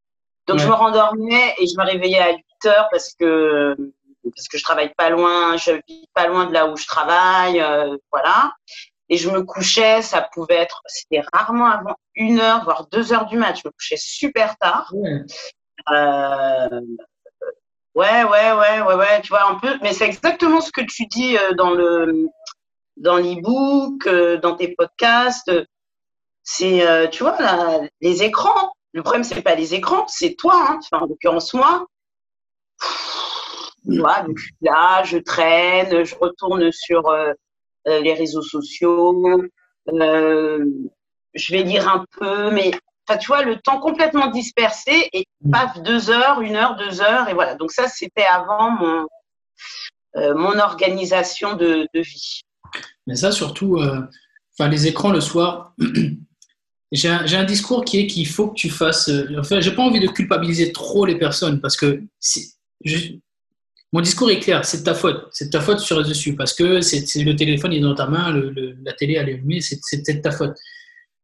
[0.47, 3.75] Donc, je me rendormais et je me réveillais à 8h parce que,
[4.23, 7.59] parce que je travaille pas loin, je vis pas loin de là où je travaille,
[7.59, 8.53] euh, voilà.
[9.09, 13.61] Et je me couchais, ça pouvait être, c'était rarement avant 1h, voire 2h du match.
[13.63, 14.89] Je me couchais super tard.
[14.93, 15.23] Ouais.
[15.91, 16.81] Euh,
[17.95, 19.77] ouais, ouais, ouais, ouais, ouais, tu vois, un peu.
[19.81, 22.29] Mais c'est exactement ce que tu dis euh, dans le,
[22.97, 25.51] dans l'e-book, euh, dans tes podcasts.
[26.43, 27.37] C'est, euh, tu vois,
[28.01, 28.73] les écrans.
[28.93, 30.65] Le problème, c'est pas les écrans, c'est toi.
[30.69, 30.79] Hein.
[30.91, 31.85] en l'occurrence, moi.
[33.85, 37.33] Moi, donc, là, je traîne, je retourne sur euh,
[37.85, 39.41] les réseaux sociaux.
[39.87, 42.71] je vais lire un peu, mais
[43.19, 45.51] tu vois, le temps complètement dispersé et mm.
[45.51, 47.55] paf, deux heures, une heure, deux heures, et voilà.
[47.55, 49.07] Donc ça, c'était avant mon,
[50.15, 52.41] mon organisation de, de vie.
[53.07, 54.01] Mais ça, surtout, euh,
[54.53, 55.73] enfin, les écrans le soir,
[56.91, 59.09] j'ai un, discours qui est qu'il faut que tu fasses.
[59.09, 62.03] Euh, enfin, j'ai pas envie de culpabiliser trop les personnes parce que
[63.93, 65.27] mon discours est clair, c'est de ta faute.
[65.31, 68.33] C'est de ta faute sur dessus parce que c'est le téléphone est dans ta main,
[68.83, 70.55] la télé elle est allumée, c'est de ta faute.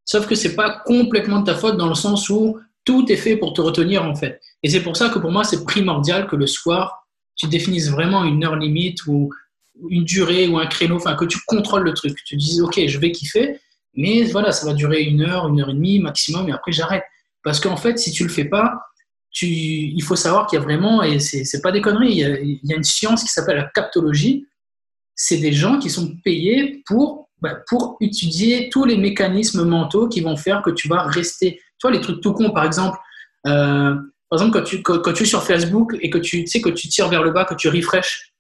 [0.06, 3.38] Sauf que c'est pas complètement de ta faute dans le sens où tout est fait
[3.38, 4.42] pour te retenir en fait.
[4.64, 8.24] Et c'est pour ça que pour moi c'est primordial que le soir tu définisses vraiment
[8.24, 9.30] une heure limite ou
[9.90, 12.18] une durée ou un créneau, enfin que tu contrôles le truc.
[12.26, 13.60] Tu dises ok je vais kiffer,
[13.96, 17.04] mais voilà ça va durer une heure, une heure et demie maximum et après j'arrête.
[17.44, 18.80] Parce qu'en fait si tu le fais pas,
[19.32, 22.24] tu, il faut savoir qu'il y a vraiment, et c'est pas des conneries, il y,
[22.24, 24.46] a, y a une science qui s'appelle la captologie.
[25.16, 30.22] C'est des gens qui sont payés pour bah, pour étudier tous les mécanismes mentaux qui
[30.22, 31.60] vont faire que tu vas rester.
[31.78, 32.98] Tu vois, les trucs tout cons, par exemple,
[33.48, 33.96] euh,
[34.30, 36.88] par exemple quand, tu, quand, tu es sur Facebook et que tu, sais que tu
[36.88, 38.33] tires vers le bas, que tu refresh.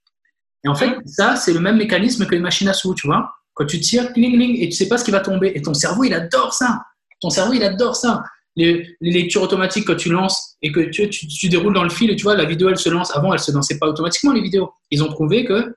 [0.66, 3.30] Et en fait, ça, c'est le même mécanisme que les machines à sous, tu vois.
[3.54, 5.52] Quand tu tires, cling, cling, et tu sais pas ce qui va tomber.
[5.56, 6.82] Et ton cerveau, il adore ça.
[7.22, 8.24] Ton cerveau, il adore ça.
[8.56, 12.10] Les, lectures automatiques, quand tu lances et que tu, tu, tu, déroules dans le fil
[12.10, 13.16] et tu vois, la vidéo, elle se lance.
[13.16, 14.72] Avant, elle se lançait pas automatiquement, les vidéos.
[14.92, 15.76] Ils ont trouvé que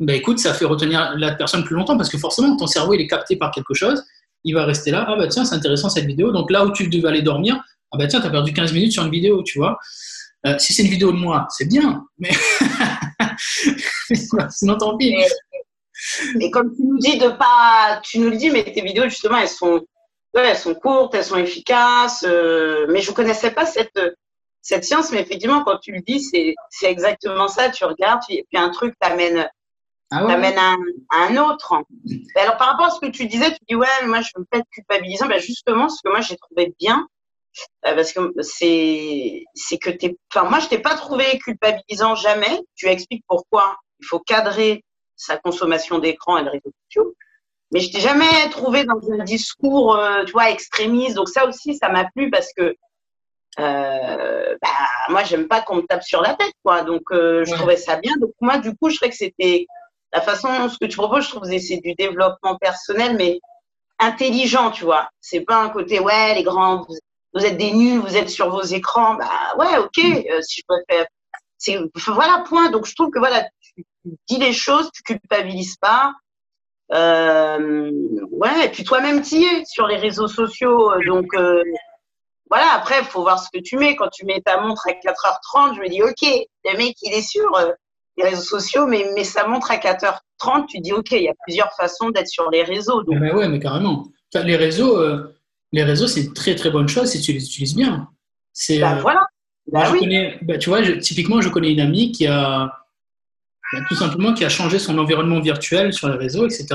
[0.00, 3.00] ben écoute, ça fait retenir la personne plus longtemps parce que forcément, ton cerveau, il
[3.00, 4.02] est capté par quelque chose.
[4.44, 5.04] Il va rester là.
[5.08, 6.32] Ah, bah tiens, c'est intéressant cette vidéo.
[6.32, 8.92] Donc là où tu devais aller dormir, ah, bah tiens, tu as perdu 15 minutes
[8.92, 9.78] sur une vidéo, tu vois.
[10.46, 12.30] Euh, si c'est une vidéo de moi, c'est bien, mais
[14.50, 15.14] sinon tant pis.
[16.40, 19.38] Et, comme tu nous dis de pas, tu nous le dis, mais tes vidéos justement,
[19.38, 19.86] elles sont,
[20.34, 22.24] elles sont courtes, elles sont efficaces.
[22.26, 24.00] Euh, mais je connaissais pas cette
[24.62, 27.70] cette science, mais effectivement, quand tu le dis, c'est exactement ça.
[27.70, 29.48] Tu regardes, et puis un truc t'amène
[30.14, 30.76] ah t'amènes à,
[31.10, 31.74] un autre.
[32.36, 34.68] alors, par rapport à ce que tu disais, tu dis, ouais, moi, je pas être
[34.70, 35.26] culpabilisant.
[35.26, 37.06] Ben, justement, ce que moi, j'ai trouvé bien,
[37.82, 42.60] parce que c'est, c'est que t'es, enfin, moi, je t'ai pas trouvé culpabilisant jamais.
[42.74, 44.84] Tu expliques pourquoi il faut cadrer
[45.16, 47.14] sa consommation d'écran et de réseaux sociaux.
[47.72, 51.14] Mais je t'ai jamais trouvé dans un discours, euh, tu vois, extrémiste.
[51.16, 52.76] Donc, ça aussi, ça m'a plu parce que,
[53.58, 54.68] euh, bah,
[55.08, 56.82] moi, j'aime pas qu'on me tape sur la tête, quoi.
[56.82, 58.12] Donc, euh, je trouvais ça bien.
[58.20, 59.66] Donc, moi, du coup, je trouvais que c'était
[60.12, 63.40] la façon, ce que tu proposes, je trouve que c'est du développement personnel, mais
[63.98, 65.08] intelligent, tu vois.
[65.20, 66.96] C'est pas un côté, ouais, les grands, vous,
[67.38, 69.14] êtes des nuls, vous êtes sur vos écrans.
[69.14, 71.06] Bah ouais, ok, euh, si je préfère.
[71.58, 72.70] C'est, voilà, point.
[72.70, 73.84] Donc je trouve que voilà, tu,
[74.28, 76.12] dis les choses, tu culpabilises pas.
[76.92, 77.90] Euh,
[78.30, 80.92] ouais, et puis toi-même tu y es sur les réseaux sociaux.
[81.06, 81.62] Donc euh,
[82.50, 83.96] voilà, après, il faut voir ce que tu mets.
[83.96, 87.22] Quand tu mets ta montre à 4h30, je me dis, ok, le mec, il est
[87.22, 87.50] sûr
[88.16, 91.34] les réseaux sociaux, mais, mais ça montre à 4h30, tu dis, OK, il y a
[91.44, 93.02] plusieurs façons d'être sur les réseaux.
[93.02, 93.16] Donc...
[93.18, 94.04] Ah ouais, mais carrément.
[94.34, 95.34] les réseaux, euh,
[95.72, 98.08] les réseaux c'est une très très bonne chose si tu les utilises bien.
[98.52, 99.26] C'est, bah, euh, voilà.
[99.70, 102.72] Bah, je connais, bah, tu vois, typiquement, je connais une amie qui a
[103.72, 106.66] bah, tout simplement qui a changé son environnement virtuel sur les réseaux, etc.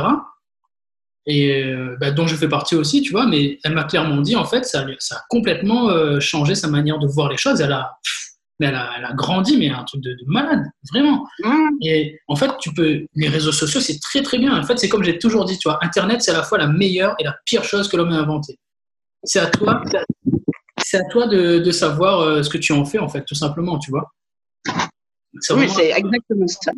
[1.28, 4.46] Et euh, dont je fais partie aussi, tu vois, mais elle m'a clairement dit, en
[4.46, 7.60] fait, ça, ça a complètement changé sa manière de voir les choses.
[7.60, 7.98] Elle a,
[8.60, 11.28] mais elle a, grandi, mais un truc de, malade, vraiment.
[11.44, 11.78] Mm.
[11.82, 14.58] Et en fait, tu peux, les réseaux sociaux, c'est très très bien.
[14.58, 16.68] En fait, c'est comme j'ai toujours dit, tu vois, Internet, c'est à la fois la
[16.68, 18.58] meilleure et la pire chose que l'homme a inventée.
[19.24, 19.82] C'est à toi,
[20.84, 23.36] c'est à toi de, de, savoir euh, ce que tu en fais, en fait, tout
[23.36, 24.12] simplement, tu vois.
[25.52, 26.72] Oui, c'est exactement ça.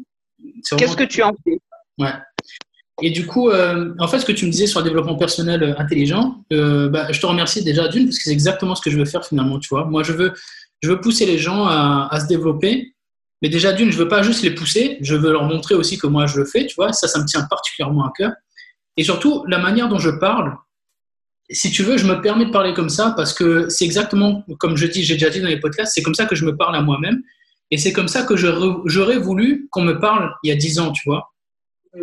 [0.78, 1.60] Qu'est-ce que tu en fais?
[1.98, 2.14] Ouais.
[3.02, 5.64] Et du coup, euh, en fait, ce que tu me disais sur le développement personnel
[5.64, 8.98] euh, intelligent, bah, je te remercie déjà d'une, parce que c'est exactement ce que je
[8.98, 9.86] veux faire finalement, tu vois.
[9.86, 10.34] Moi, je veux,
[10.82, 12.94] je veux pousser les gens à, se développer.
[13.42, 16.08] Mais déjà, d'une, je veux pas juste les pousser, je veux leur montrer aussi que
[16.08, 16.92] moi je le fais, tu vois.
[16.92, 18.32] Ça, ça me tient particulièrement à cœur.
[18.98, 20.58] Et surtout, la manière dont je parle,
[21.50, 24.78] si tu veux, je me permets de parler comme ça parce que c'est exactement, comme
[24.78, 26.76] je dis, j'ai déjà dit dans les podcasts, c'est comme ça que je me parle
[26.76, 27.22] à moi-même.
[27.72, 30.92] Et c'est comme ça que j'aurais voulu qu'on me parle il y a dix ans,
[30.92, 31.32] tu vois.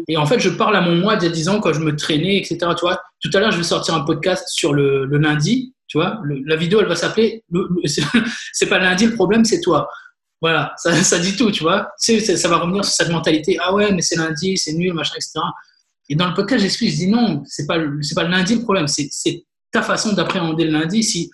[0.09, 1.81] Et en fait, je parle à mon moi d'il y a dix ans quand je
[1.81, 2.59] me traînais, etc.
[2.77, 3.01] Tu vois.
[3.21, 6.81] Tout à l'heure, je vais sortir un podcast sur le lundi tu vois, la vidéo,
[6.81, 7.45] elle va s'appeler.
[7.85, 9.89] C'est pas lundi, le problème, c'est toi.
[10.41, 11.89] Voilà, ça, ça, dit tout, tu vois.
[11.99, 13.57] ça va revenir sur cette mentalité.
[13.61, 15.41] Ah ouais, mais c'est lundi, c'est nul, machin, etc.
[16.09, 18.87] Et dans le podcast, j'explique, je dis non, c'est pas, pas le lundi le problème,
[18.87, 19.11] c'est
[19.73, 21.03] ta façon d'appréhender le lundi.
[21.03, 21.31] Si,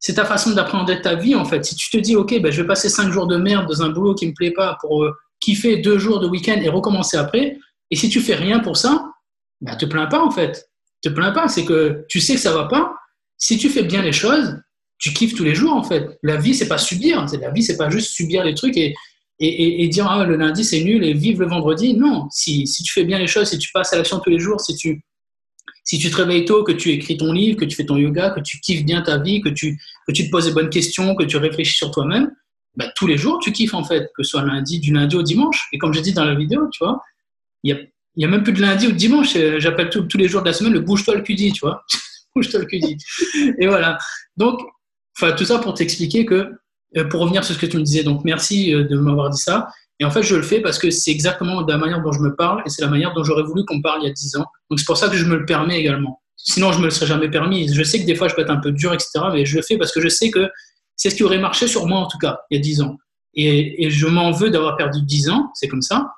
[0.00, 1.64] c'est ta façon d'appréhender ta vie, en fait.
[1.64, 3.90] Si tu te dis, OK, ben, je vais passer cinq jours de merde dans un
[3.90, 7.58] boulot qui me plaît pas pour euh, kiffer deux jours de week-end et recommencer après,
[7.90, 9.10] et si tu fais rien pour ça,
[9.60, 10.70] ben, te plains pas, en fait.
[11.02, 12.94] Te plains pas, c'est que tu sais que ça va pas,
[13.36, 14.56] si tu fais bien les choses,
[14.98, 16.18] tu kiffes tous les jours en fait.
[16.22, 17.24] La vie, c'est pas subir.
[17.40, 18.94] La vie, c'est pas juste subir les trucs et,
[19.40, 21.94] et, dire ah, le lundi c'est nul et vivre le vendredi.
[21.94, 24.38] Non, si, si, tu fais bien les choses, si tu passes à l'action tous les
[24.38, 25.04] jours, si tu,
[25.84, 28.30] si tu te réveilles tôt, que tu écris ton livre, que tu fais ton yoga,
[28.30, 31.14] que tu kiffes bien ta vie, que tu, que tu te poses des bonnes questions,
[31.14, 32.30] que tu réfléchis sur toi-même,
[32.76, 35.22] bah, tous les jours tu kiffes en fait, que ce soit lundi, du lundi au
[35.22, 35.68] dimanche.
[35.72, 37.00] Et comme j'ai dit dans la vidéo, tu vois,
[37.62, 37.78] il y a,
[38.16, 39.36] y a, même plus de lundi ou de dimanche.
[39.58, 41.84] J'appelle tous les jours de la semaine le bouge-toi le cudi, tu vois.
[42.42, 42.66] te le.
[43.58, 43.98] Et voilà.
[44.36, 44.60] Donc,
[45.36, 46.60] tout ça pour t'expliquer que, euh,
[47.10, 49.68] pour revenir sur ce que tu me disais, donc merci euh, de m'avoir dit ça.
[50.00, 52.34] Et en fait, je le fais parce que c'est exactement la manière dont je me
[52.34, 54.46] parle et c'est la manière dont j'aurais voulu qu'on parle il y a 10 ans.
[54.70, 56.22] Donc, c'est pour ça que je me le permets également.
[56.36, 57.72] Sinon, je me le serais jamais permis.
[57.72, 59.10] Je sais que des fois, je peux être un peu dur, etc.
[59.32, 60.48] Mais je le fais parce que je sais que
[60.94, 62.96] c'est ce qui aurait marché sur moi, en tout cas, il y a 10 ans.
[63.34, 66.12] Et, et je m'en veux d'avoir perdu 10 ans, c'est comme ça.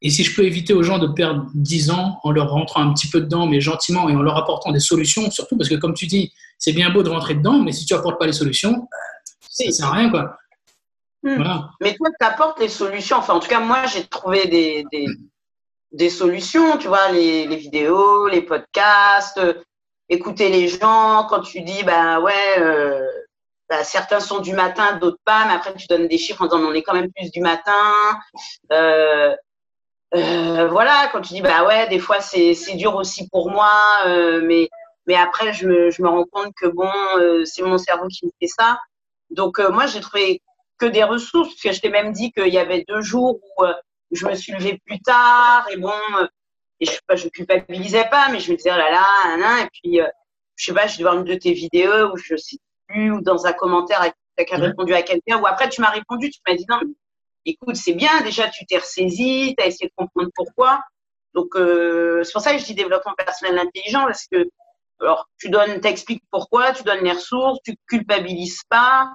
[0.00, 2.94] Et si je peux éviter aux gens de perdre 10 ans en leur rentrant un
[2.94, 5.94] petit peu dedans, mais gentiment, et en leur apportant des solutions, surtout parce que, comme
[5.94, 8.86] tu dis, c'est bien beau de rentrer dedans, mais si tu apportes pas les solutions,
[9.66, 10.38] ça sert à rien, quoi.
[11.22, 11.42] Hmm.
[11.80, 13.16] Mais toi, tu apportes les solutions.
[13.16, 15.06] Enfin, en tout cas, moi, j'ai trouvé des, des,
[15.92, 19.54] des, solutions, tu vois, les, les vidéos, les podcasts, euh,
[20.08, 21.26] écouter les gens.
[21.28, 23.04] Quand tu dis, ben ouais, euh,
[23.68, 26.60] bah, certains sont du matin, d'autres pas, mais après, tu donnes des chiffres en disant,
[26.60, 27.92] on est quand même plus du matin.
[28.72, 29.34] Euh,
[30.70, 33.70] voilà, quand tu dis bah ouais, des fois c'est dur aussi pour moi,
[34.42, 34.70] mais
[35.06, 36.90] mais après je me, je me rends compte que bon,
[37.44, 38.78] c'est mon cerveau qui me fait ça.
[39.30, 40.42] Donc moi j'ai trouvé
[40.78, 43.64] que des ressources, parce que je t'ai même dit qu'il y avait deux jours où
[44.12, 45.92] je me suis levée plus tard et bon,
[46.80, 50.00] et je je culpabilisais pas, mais je me disais oh là là, nan, et puis
[50.56, 53.20] je sais pas, je vais voir une de tes vidéos où je sais plus ou
[53.20, 56.54] dans un commentaire tu as répondu à quelqu'un ou après tu m'as répondu, tu m'as
[56.54, 56.80] dit non
[57.48, 60.82] écoute, c'est bien, déjà tu t'es ressaisi, tu as essayé de comprendre pourquoi.
[61.34, 64.48] Donc, euh, c'est pour ça que je dis développement personnel intelligent, parce que
[65.00, 69.08] alors, tu donnes, t'expliques pourquoi, tu donnes les ressources, tu culpabilises pas.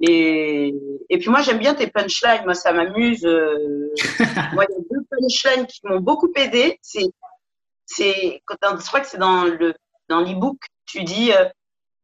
[0.00, 0.74] Et,
[1.10, 2.44] et puis moi, j'aime bien tes punchlines.
[2.44, 3.24] Moi, ça m'amuse.
[3.24, 3.92] Euh,
[4.52, 6.78] moi, il y a deux punchlines qui m'ont beaucoup aidé.
[6.82, 7.06] C'est,
[7.86, 9.74] c'est, je crois que c'est dans le,
[10.08, 11.48] dans l'e-book, tu dis, euh,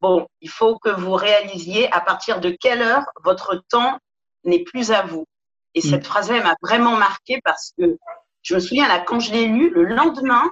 [0.01, 3.99] bon, il faut que vous réalisiez à partir de quelle heure votre temps
[4.45, 5.27] n'est plus à vous.
[5.75, 6.05] Et cette mm.
[6.05, 7.97] phrase-là, m'a vraiment marquée parce que
[8.43, 10.51] je me souviens, là, quand je l'ai lu, le lendemain,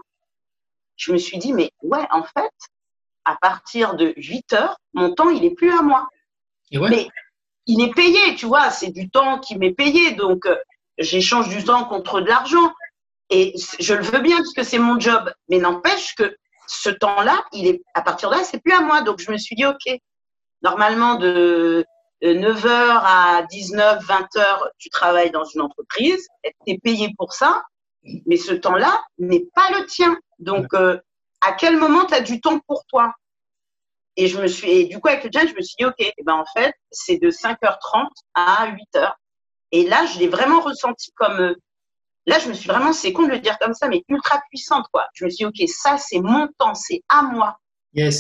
[0.97, 2.53] je me suis dit, mais ouais, en fait,
[3.25, 6.09] à partir de 8 heures, mon temps, il est plus à moi.
[6.73, 7.09] Mais
[7.67, 10.13] il est payé, tu vois, c'est du temps qui m'est payé.
[10.13, 10.57] Donc, euh,
[10.99, 12.73] j'échange du temps contre de l'argent.
[13.29, 15.33] Et je le veux bien puisque c'est mon job.
[15.49, 16.37] Mais n'empêche que
[16.69, 19.03] ce temps-là, il est, à partir de là, c'est plus à moi.
[19.03, 20.01] Donc, je me suis dit, OK,
[20.63, 21.85] normalement, de
[22.23, 27.63] 9h à 19, 20h, tu travailles dans une entreprise, tu es payé pour ça,
[28.27, 30.19] mais ce temps-là n'est pas le tien.
[30.39, 30.99] Donc, euh,
[31.41, 33.13] à quel moment tu as du temps pour toi?
[34.17, 35.95] Et je me suis, et du coup, avec le challenge, je me suis dit, OK,
[35.99, 39.13] eh ben, en fait, c'est de 5h30 à 8h.
[39.73, 41.55] Et là, je l'ai vraiment ressenti comme, euh,
[42.25, 44.87] là, je me suis vraiment, c'est con de le dire comme ça, mais ultra puissante,
[44.93, 45.07] quoi.
[45.13, 47.59] Je me suis dit, OK, ça, c'est mon temps, c'est à moi.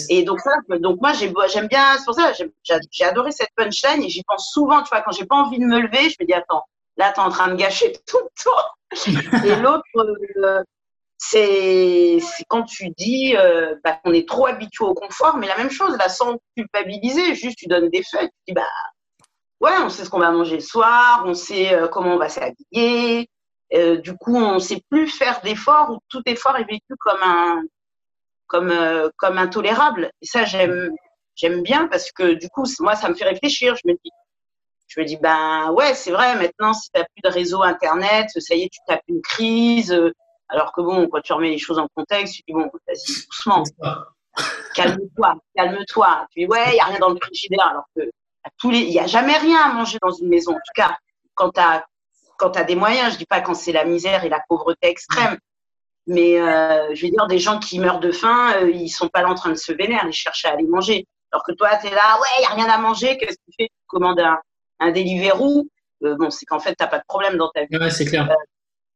[0.08, 0.40] Et donc,
[0.80, 4.82] donc moi, j'aime bien, c'est pour ça, j'ai adoré cette punchline et j'y pense souvent,
[4.82, 6.62] tu vois, quand j'ai pas envie de me lever, je me dis, attends,
[6.96, 9.44] là, tu es en train de gâcher tout le temps.
[9.44, 10.62] et l'autre, euh,
[11.18, 15.70] c'est quand tu dis euh, bah, qu'on est trop habitué au confort, mais la même
[15.70, 18.62] chose, là, sans culpabiliser, juste tu donnes des faits, tu dis, bah,
[19.60, 22.28] ouais, on sait ce qu'on va manger le soir, on sait euh, comment on va
[22.28, 23.28] s'habiller.
[23.72, 27.62] du coup, on sait plus faire d'efforts ou tout effort est vécu comme un,
[28.46, 30.10] comme intolérable.
[30.22, 30.90] Et ça, j'aime,
[31.34, 33.74] j'aime bien parce que du coup, moi, ça me fait réfléchir.
[33.76, 34.10] Je me dis,
[34.86, 38.28] je me dis, ben ouais, c'est vrai, maintenant, si tu n'as plus de réseau Internet,
[38.38, 39.96] ça y est, tu tapes une crise.
[40.48, 43.64] Alors que bon, quand tu remets les choses en contexte, tu dis, bon, vas-y, doucement.
[44.74, 46.26] Calme-toi, calme-toi.
[46.30, 47.66] Tu dis, ouais, il n'y a rien dans le frigidaire.
[47.66, 48.02] Alors que
[48.64, 50.52] il n'y a jamais rien à manger dans une maison.
[50.52, 50.96] En tout cas,
[51.34, 51.60] quand tu
[52.58, 55.38] as, des moyens, je dis pas quand c'est la misère et la pauvreté extrême,
[56.06, 59.22] mais euh, je veux dire, des gens qui meurent de faim, euh, ils sont pas
[59.22, 61.06] là en train de se vénérer, ils cherchent à aller manger.
[61.32, 63.50] Alors que toi, tu es là, ouais, il n'y a rien à manger, qu'est-ce que
[63.50, 63.66] tu fais?
[63.66, 64.38] Tu commandes un,
[64.80, 65.66] un Deliveroo.
[66.04, 67.76] Euh, bon, c'est qu'en fait, tu n'as pas de problème dans ta vie.
[67.76, 68.28] Ouais, c'est clair.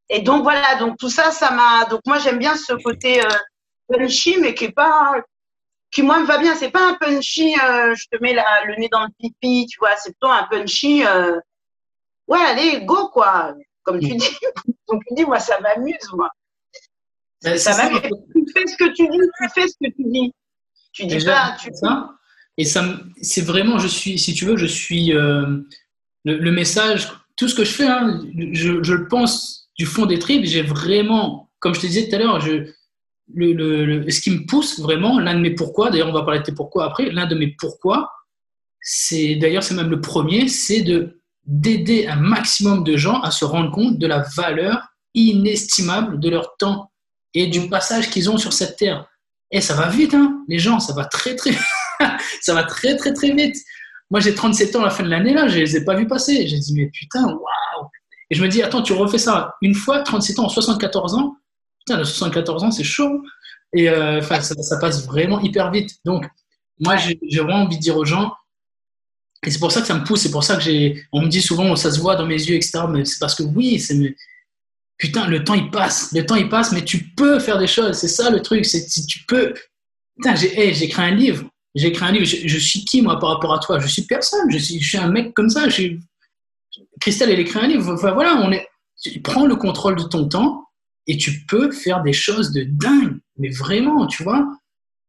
[0.09, 1.85] et donc, voilà, donc tout ça, ça m'a.
[1.87, 3.21] Donc, moi, j'aime bien ce côté
[3.89, 5.15] punchy, mais qui est pas.
[5.91, 6.55] qui, moi, me va bien.
[6.55, 10.11] C'est pas un punchy, je te mets le nez dans le pipi, tu vois, c'est
[10.11, 11.05] plutôt un punchy.
[12.29, 13.55] ouais, allez, go, quoi.
[13.83, 14.17] Comme tu mm.
[14.17, 14.37] dis.
[14.89, 16.31] donc, tu dis, moi, ça m'amuse, moi.
[17.43, 20.35] Ben, ça, va, tu fais ce que tu dis, tu fais ce que tu dis.
[20.93, 22.11] Tu dis pas, tu ça.
[22.61, 25.63] Et ça, c'est vraiment, je suis, si tu veux, je suis euh,
[26.27, 28.21] le, message, tout ce que je fais, hein,
[28.53, 30.45] je, le pense du fond des tripes.
[30.45, 34.79] J'ai vraiment, comme je te disais tout à l'heure, le, le, ce qui me pousse
[34.79, 37.35] vraiment, l'un de mes pourquoi, d'ailleurs on va parler de tes pourquoi après, l'un de
[37.35, 38.11] mes pourquoi,
[38.83, 43.47] c'est d'ailleurs c'est même le premier, c'est de d'aider un maximum de gens à se
[43.47, 46.93] rendre compte de la valeur inestimable de leur temps
[47.33, 49.07] et du passage qu'ils ont sur cette terre.
[49.51, 51.53] Et ça va vite, hein, les gens, ça va très très
[52.41, 53.57] ça va très très très vite.
[54.11, 56.07] Moi, j'ai 37 ans à la fin de l'année, là, je les ai pas vus
[56.07, 56.47] passer.
[56.49, 57.89] J'ai dit, mais putain, waouh
[58.29, 61.37] Et je me dis, attends, tu refais ça une fois, 37 ans, 74 ans.
[61.79, 63.23] Putain, le 74 ans, c'est chaud.
[63.73, 65.93] Et euh, ça, passe vraiment hyper vite.
[66.05, 66.27] Donc,
[66.81, 68.33] moi, j'ai vraiment envie de dire aux gens,
[69.47, 71.03] et c'est pour ça que ça me pousse, c'est pour ça que j'ai.
[71.13, 72.81] On me dit souvent, ça se voit dans mes yeux, etc.
[72.89, 73.97] Mais c'est parce que oui, c'est.
[74.99, 77.97] Putain, le temps il passe, le temps il passe, mais tu peux faire des choses.
[77.97, 79.55] C'est ça le truc, c'est si tu peux.
[80.17, 81.45] Putain, j'ai j'ai écrit un livre.
[81.75, 82.25] J'ai écrit un livre.
[82.25, 83.79] Je, suis qui moi par rapport à toi?
[83.79, 84.51] Je suis personne.
[84.51, 85.67] Je suis, un mec comme ça.
[87.01, 87.93] Christelle, elle écrit un livre.
[87.93, 88.67] Enfin, voilà, on est.
[89.23, 90.65] Prends le contrôle de ton temps
[91.07, 93.19] et tu peux faire des choses de dingue.
[93.39, 94.47] Mais vraiment, tu vois,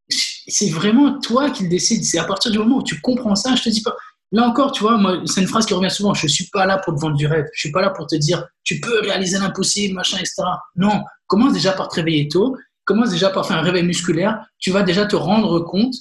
[0.08, 2.04] c'est vraiment toi qui le décides.
[2.04, 3.94] C'est à partir du moment où tu comprends ça, je te dis pas.
[4.30, 6.14] Là encore, tu vois, c'est une phrase qui revient souvent.
[6.14, 7.46] Je suis pas là pour te vendre du rêve.
[7.52, 10.42] Je suis pas là pour te dire, tu peux réaliser l'impossible, machin, etc.
[10.74, 11.02] Non.
[11.26, 12.56] Commence déjà par te réveiller tôt.
[12.84, 14.42] Commence déjà par faire un réveil musculaire.
[14.58, 15.94] Tu vas déjà te rendre compte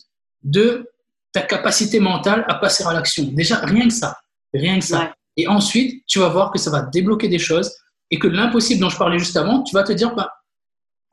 [0.43, 0.89] de
[1.33, 3.23] ta capacité mentale à passer à l'action.
[3.31, 4.17] Déjà, rien que ça.
[4.53, 5.13] Rien que ça.
[5.37, 7.71] Et ensuite, tu vas voir que ça va débloquer des choses
[8.09, 10.29] et que l'impossible dont je parlais juste avant, tu vas te dire, bah,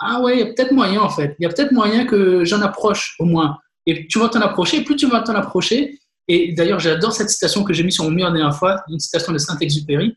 [0.00, 1.36] ah ouais, il y a peut-être moyen en fait.
[1.38, 3.58] Il y a peut-être moyen que j'en approche au moins.
[3.86, 5.98] Et tu vas t'en approcher, plus tu vas t'en approcher.
[6.26, 9.00] Et d'ailleurs, j'adore cette citation que j'ai mise sur mon mur la dernière fois, une
[9.00, 10.16] citation de Saint-Exupéry.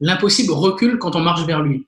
[0.00, 1.86] L'impossible recule quand on marche vers lui.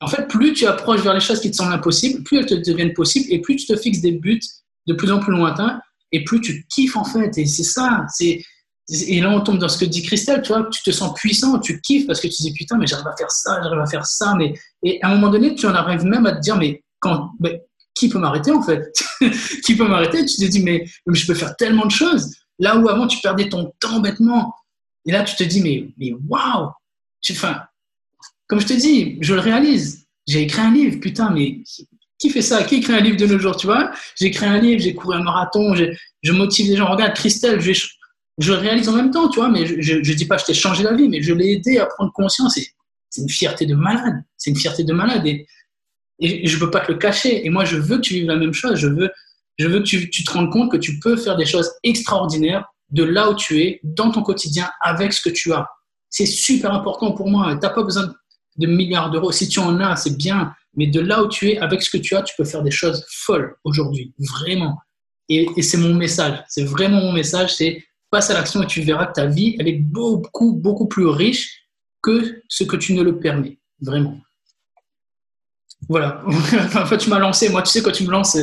[0.00, 2.54] En fait, plus tu approches vers les choses qui te semblent impossibles, plus elles te
[2.54, 4.40] deviennent possibles et plus tu te fixes des buts
[4.86, 5.80] de plus en plus lointains
[6.12, 7.36] et plus tu kiffes en fait.
[7.38, 8.06] Et c'est ça.
[8.90, 11.80] Et là, on tombe dans ce que dit Christelle, tu tu te sens puissant, tu
[11.80, 14.34] kiffes parce que tu dis putain, mais j'arrive à faire ça, j'arrive à faire ça.
[14.36, 14.54] Mais...
[14.82, 16.82] Et à un moment donné, tu en arrives même à te dire, mais,
[17.94, 18.92] qui peut m'arrêter en fait?
[19.64, 20.24] Qui peut m'arrêter?
[20.24, 22.34] Tu te dis, mais, je peux faire tellement de choses.
[22.58, 24.54] Là où avant, tu perdais ton temps bêtement.
[25.06, 26.70] Et là, tu te dis, mais, mais waouh
[27.30, 27.62] Enfin,
[28.48, 30.06] comme je te dis, je le réalise.
[30.26, 31.62] J'ai écrit un livre, putain, mais
[32.22, 32.62] qui fait ça?
[32.62, 35.16] Qui écrit un livre de nos jours, tu vois J'ai écrit un livre, j'ai couru
[35.16, 36.90] un marathon, je motive les gens.
[36.90, 40.44] Regarde, Christelle, je réalise en même temps, tu vois, mais je ne dis pas je
[40.44, 42.58] t'ai changé la vie, mais je l'ai aidé à prendre conscience.
[43.10, 44.22] C'est une fierté de malade.
[44.38, 45.26] C'est une fierté de malade.
[45.26, 45.46] Et,
[46.20, 47.44] et je ne peux pas te le cacher.
[47.44, 48.76] Et moi, je veux que tu vives la même chose.
[48.76, 49.10] Je veux,
[49.58, 52.64] je veux que tu, tu, te rendes compte que tu peux faire des choses extraordinaires
[52.90, 55.66] de là où tu es, dans ton quotidien, avec ce que tu as.
[56.08, 57.52] C'est super important pour moi.
[57.54, 58.14] Tu n'as pas besoin
[58.56, 59.32] de milliards d'euros.
[59.32, 60.54] Si tu en as, c'est bien.
[60.74, 62.70] Mais de là où tu es, avec ce que tu as, tu peux faire des
[62.70, 64.14] choses folles aujourd'hui.
[64.18, 64.78] Vraiment.
[65.28, 66.42] Et, c'est mon message.
[66.48, 67.54] C'est vraiment mon message.
[67.54, 71.06] C'est passe à l'action et tu verras que ta vie, elle est beaucoup, beaucoup plus
[71.06, 71.62] riche
[72.02, 73.58] que ce que tu ne le permets.
[73.80, 74.18] Vraiment.
[75.88, 76.22] Voilà.
[76.26, 77.48] enfin, tu m'as lancé.
[77.48, 78.36] Moi, tu sais, quand tu me lances.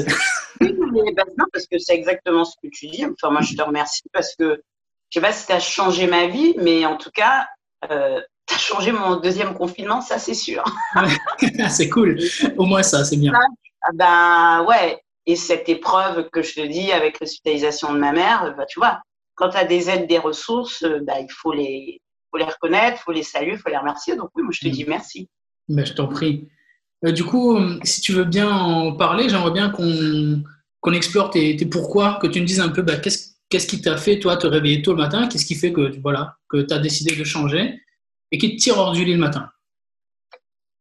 [0.62, 0.74] oui,
[1.06, 1.14] mais
[1.54, 3.06] parce que c'est exactement ce que tu dis.
[3.06, 4.62] Enfin, moi, je te remercie parce que
[5.10, 7.48] je sais pas si tu as changé ma vie, mais en tout cas,
[7.90, 10.64] euh, tu as changé mon deuxième confinement, ça, c'est sûr.
[11.70, 12.20] c'est cool.
[12.58, 13.34] Au moins, ça, c'est bien.
[13.82, 15.00] Ah, ben, ouais.
[15.26, 19.02] Et cette épreuve que je te dis avec l'hospitalisation de ma mère, bah, tu vois,
[19.36, 22.98] quand tu as des aides, des ressources, euh, bah, il faut les, faut les reconnaître,
[23.00, 24.16] il faut les saluer, il faut les remercier.
[24.16, 25.30] Donc oui, moi je te dis merci.
[25.68, 26.48] Ben, je t'en prie.
[27.06, 32.18] Euh, du coup, si tu veux bien en parler, j'aimerais bien qu'on explore tes, pourquoi,
[32.22, 34.92] que tu me dises un peu bah, qu'est-ce qui t'a fait, toi, te réveiller tôt
[34.92, 37.80] le matin, qu'est-ce qui fait que, voilà, que tu as décidé de changer?
[38.32, 39.50] Et qui te tire hors du lit le matin?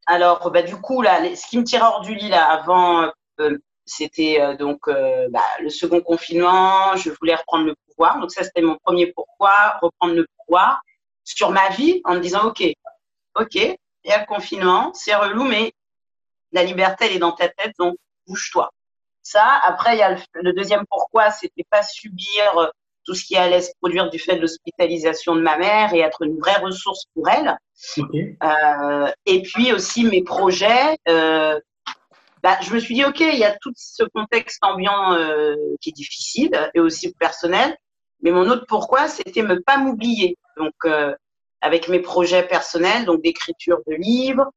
[0.07, 3.59] Alors, bah, du coup, là, ce qui me tire hors du lit là, avant, euh,
[3.85, 8.19] c'était euh, donc euh, bah, le second confinement, je voulais reprendre le pouvoir.
[8.21, 10.81] Donc ça, c'était mon premier pourquoi, reprendre le pouvoir
[11.25, 12.63] sur ma vie en me disant, OK,
[13.35, 15.73] OK, il y a le confinement, c'est relou, mais
[16.53, 18.71] la liberté, elle est dans ta tête, donc bouge-toi.
[19.23, 22.73] Ça, après, il y a le, deuxième pourquoi, c'était pas subir
[23.09, 26.23] tout ce qui allait se produire du fait de l'hospitalisation de ma mère et être
[26.23, 27.57] une vraie ressource pour elle.
[28.43, 31.59] Euh, et puis aussi mes projets, euh,
[32.43, 35.89] bah, je me suis dit, OK, il y a tout ce contexte ambiant euh, qui
[35.89, 37.75] est difficile et aussi personnel.
[38.21, 40.37] Mais mon autre pourquoi, c'était ne pas m'oublier.
[40.59, 40.75] Donc,
[41.63, 44.51] avec mes projets personnels, donc d'écriture de livres,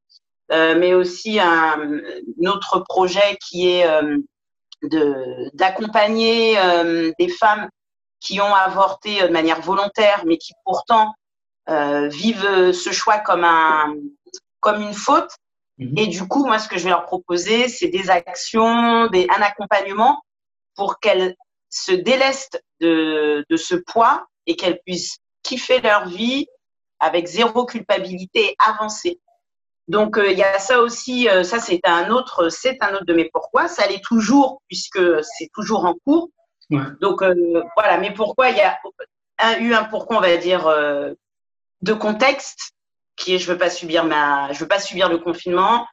[0.49, 2.01] mais aussi un,
[2.47, 3.87] autre projet qui est
[5.53, 6.57] d'accompagner
[7.19, 7.69] des femmes
[8.21, 11.13] qui ont avorté de manière volontaire, mais qui pourtant
[11.67, 13.95] vivent ce choix comme, un,
[14.59, 15.31] comme une faute
[15.81, 15.97] Mhm.
[15.97, 19.41] Et du coup, moi, ce que je vais leur proposer, c'est des actions, des, un
[19.41, 20.21] accompagnement
[20.75, 21.35] pour qu'elles
[21.69, 26.45] se délestent de, de ce poids et qu'elles puissent kiffer leur vie
[26.99, 29.19] avec zéro culpabilité et avancer.
[29.87, 33.05] Donc euh, il y a ça aussi, euh, ça c'est un autre, c'est un autre
[33.05, 33.67] de mes pourquoi.
[33.67, 36.29] Ça l'est toujours puisque c'est toujours en cours.
[37.01, 38.77] Donc euh, voilà, mais pourquoi il y a
[39.39, 40.67] un, eu un pourquoi on va dire
[41.81, 42.73] de contexte
[43.15, 45.87] qui est je veux pas subir ma, je veux pas subir le confinement.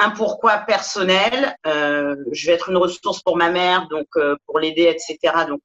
[0.00, 4.60] Un pourquoi personnel, euh, je vais être une ressource pour ma mère, donc euh, pour
[4.60, 5.18] l'aider, etc.
[5.48, 5.60] Donc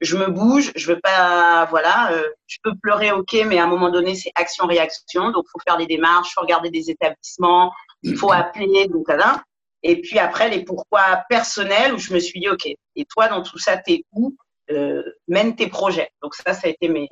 [0.00, 3.68] je me bouge, je veux pas, voilà, euh, je peux pleurer, ok, mais à un
[3.68, 7.72] moment donné c'est action-réaction, donc faut faire des démarches, faut regarder des établissements,
[8.16, 9.44] faut appeler, donc voilà.
[9.82, 13.42] Et puis après, les pourquoi personnels où je me suis dit, OK, et toi, dans
[13.42, 14.36] tout ça, t'es où
[14.70, 16.10] euh, Mène tes projets.
[16.22, 17.08] Donc ça, ça a été mes,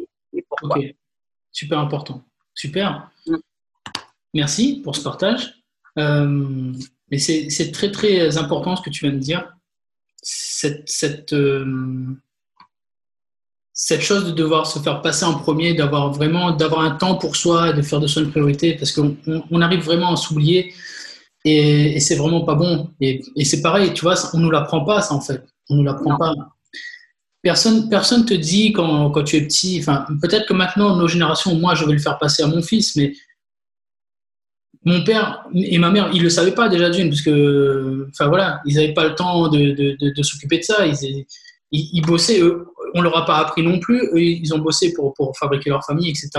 [0.49, 0.77] pourquoi.
[1.51, 2.23] Super important.
[2.55, 3.11] Super.
[3.27, 3.37] Mm.
[4.35, 5.55] Merci pour ce partage.
[5.99, 6.73] Euh,
[7.11, 9.53] mais c'est très, très important ce que tu viens de dire.
[10.23, 12.07] Cette, cette, euh,
[13.73, 17.35] cette chose de devoir se faire passer en premier, d'avoir vraiment d'avoir un temps pour
[17.35, 19.17] soi de faire de soi une priorité, parce qu'on
[19.51, 20.75] on arrive vraiment à s'oublier
[21.45, 22.91] et, et c'est vraiment pas bon.
[23.01, 25.43] Et, et c'est pareil, tu vois, on nous l'apprend pas, ça en fait.
[25.69, 26.35] On nous l'apprend pas.
[27.43, 31.55] Personne, personne te dit quand, quand tu es petit, enfin, peut-être que maintenant, nos générations,
[31.55, 33.15] moi, je vais le faire passer à mon fils, mais
[34.85, 38.61] mon père et ma mère, ils le savaient pas déjà d'une, parce que, enfin voilà,
[38.67, 40.87] ils n'avaient pas le temps de, de, de, s'occuper de ça.
[40.87, 41.25] Ils,
[41.71, 44.03] ils, ils, bossaient, eux, on leur a pas appris non plus.
[44.13, 46.31] Eux, ils ont bossé pour, pour fabriquer leur famille, etc.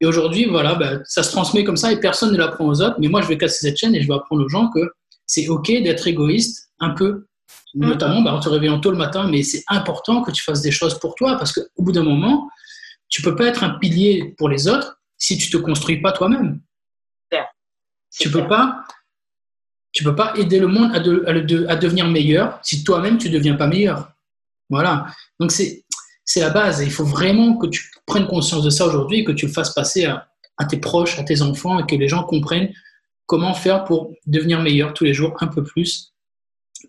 [0.00, 2.96] Et aujourd'hui, voilà, bah, ça se transmet comme ça et personne ne l'apprend aux autres.
[2.98, 4.80] Mais moi, je vais casser cette chaîne et je vais apprendre aux gens que
[5.26, 7.26] c'est OK d'être égoïste un peu,
[7.74, 7.86] mm.
[7.86, 10.70] notamment bah, en te réveillant tôt le matin, mais c'est important que tu fasses des
[10.70, 12.48] choses pour toi parce qu'au bout d'un moment,
[13.08, 16.60] tu peux pas être un pilier pour les autres si tu te construis pas toi-même.
[18.18, 18.82] Tu peux pas,
[19.92, 23.68] tu peux pas aider le monde à, à, devenir meilleur si toi-même tu deviens pas
[23.68, 24.10] meilleur.
[24.68, 25.06] Voilà.
[25.38, 25.84] Donc c'est
[26.32, 26.80] c'est la base.
[26.80, 29.74] il faut vraiment que tu prennes conscience de ça aujourd'hui et que tu le fasses
[29.74, 32.72] passer à, tes proches, à tes enfants et que les gens comprennent
[33.26, 36.12] comment faire pour devenir meilleur tous les jours un peu plus,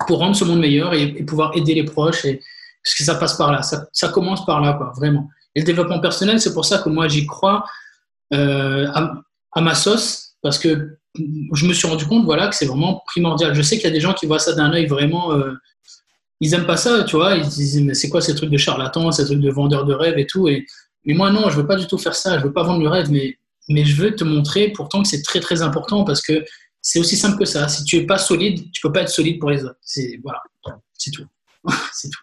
[0.05, 2.23] pour rendre ce monde meilleur et, pouvoir aider les proches.
[2.23, 2.39] Et,
[2.83, 5.27] parce que ça passe par là, ça, commence par là, quoi, vraiment.
[5.55, 7.65] Et le développement personnel, c'est pour ça que moi j'y crois
[8.35, 13.01] euh, à, ma sauce, parce que je me suis rendu compte voilà, que c'est vraiment
[13.07, 13.55] primordial.
[13.55, 15.55] Je sais qu'il y a des gens qui voient ça d'un œil vraiment euh,
[16.41, 17.35] ils aiment pas ça, tu vois.
[17.35, 20.17] Ils disent, mais c'est quoi ces trucs de charlatan, ces trucs de vendeurs de rêves
[20.17, 20.49] et tout.
[20.49, 20.65] Et,
[21.05, 22.39] mais moi, non, je veux pas du tout faire ça.
[22.39, 23.37] Je veux pas vendre le rêve, mais,
[23.69, 26.43] mais je veux te montrer pourtant que c'est très, très important parce que
[26.81, 27.67] c'est aussi simple que ça.
[27.67, 29.77] Si tu es pas solide, tu peux pas être solide pour les autres.
[29.81, 30.41] C'est, voilà,
[30.97, 31.25] c'est tout.
[31.93, 32.19] c'est tout.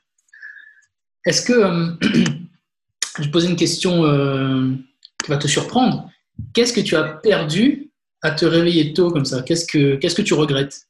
[1.24, 1.90] Est-ce que, euh,
[3.18, 4.72] je vais poser une question euh,
[5.22, 6.10] qui va te surprendre.
[6.54, 7.92] Qu'est-ce que tu as perdu
[8.22, 9.42] à te réveiller tôt comme ça?
[9.42, 10.87] Qu'est-ce que, qu'est-ce que tu regrettes?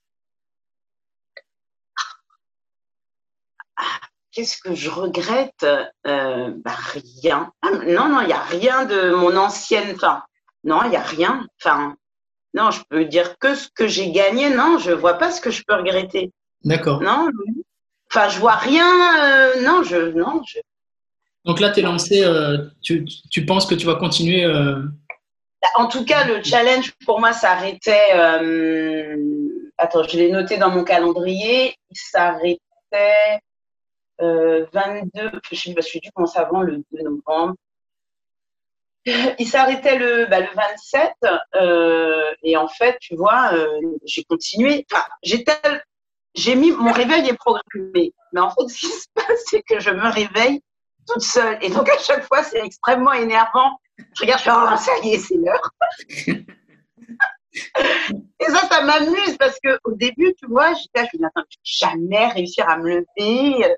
[4.39, 5.67] Qu'est-ce que je regrette
[6.07, 6.77] euh, bah,
[7.25, 7.51] Rien.
[7.61, 9.97] Ah, non, non, il n'y a rien de mon ancienne.
[9.97, 10.23] Enfin,
[10.63, 11.45] non, il n'y a rien.
[11.61, 11.97] Enfin,
[12.55, 14.49] non, je peux dire que ce que j'ai gagné.
[14.51, 16.31] Non, je ne vois pas ce que je peux regretter.
[16.63, 17.03] D'accord.
[17.03, 17.31] Non.
[18.13, 18.87] Enfin, je vois rien.
[18.87, 20.13] Euh, non, je.
[20.17, 20.61] Non, je...
[21.45, 22.23] Donc là, tu es lancé.
[22.23, 27.19] Euh, tu, tu, penses que tu vas continuer bah, En tout cas, le challenge pour
[27.19, 28.13] moi s'arrêtait.
[29.79, 31.75] Attends, je l'ai noté dans mon calendrier.
[31.91, 33.41] Il s'arrêtait
[34.19, 37.55] 22, euh, je sais pas, je suis dû commencer avant le 2 novembre.
[39.39, 41.13] Il s'arrêtait le, bah, le 27
[41.55, 44.85] euh, et en fait, tu vois, euh, j'ai continué.
[44.93, 45.03] Enfin,
[46.35, 49.81] j'ai mis mon réveil est programmé, mais en fait, ce qui se passe, c'est que
[49.81, 50.63] je me réveille
[51.07, 53.79] toute seule et donc à chaque fois, c'est extrêmement énervant.
[54.15, 55.71] Je regarde, je fais oh ça y est, c'est l'heure.
[58.41, 61.45] et ça, ça m'amuse parce que au début, tu vois, j'étais, je me dis, attends,
[61.49, 63.75] je vais jamais réussir à me lever.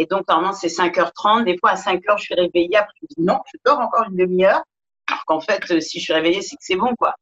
[0.00, 1.44] Et donc, normalement, c'est 5h30.
[1.44, 2.74] Des fois, à 5h, je suis réveillée.
[2.74, 4.62] Après, je me dis non, je dors encore une demi-heure.
[5.06, 7.14] Alors qu'en fait, euh, si je suis réveillée, c'est que c'est bon, quoi.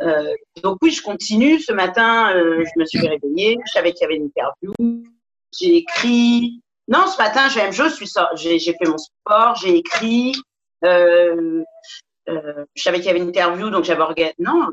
[0.00, 1.60] Euh, donc, oui, je continue.
[1.60, 3.58] Ce matin, euh, je me suis réveillée.
[3.66, 4.72] Je savais qu'il y avait une interview.
[5.58, 6.62] J'ai écrit.
[6.88, 7.98] Non, ce matin, j'ai même chose.
[8.36, 9.56] J'ai fait mon sport.
[9.56, 10.32] J'ai écrit.
[10.82, 11.62] je
[12.74, 14.34] savais qu'il y avait une interview, donc j'avais organisé.
[14.38, 14.68] Non,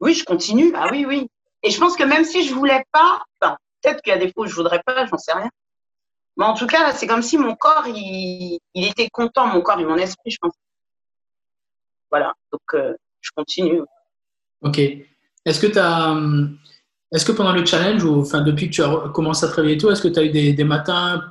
[0.00, 0.72] oui, je continue.
[0.74, 1.30] Ah oui, oui.
[1.62, 4.32] Et je pense que même si je voulais pas, enfin, peut-être qu'il y a des
[4.32, 5.48] fois où je voudrais pas, j'en sais rien.
[6.36, 9.84] Mais en tout cas, c'est comme si mon corps, il, était content, mon corps et
[9.84, 10.54] mon esprit, je pense.
[12.10, 13.82] Voilà, donc euh, je continue.
[14.62, 14.78] Ok.
[14.78, 16.16] Est-ce que as.
[17.12, 19.78] Est-ce que pendant le challenge, ou enfin, depuis que tu as commencé à te réveiller
[19.78, 21.22] tôt, est-ce que tu as eu des, matins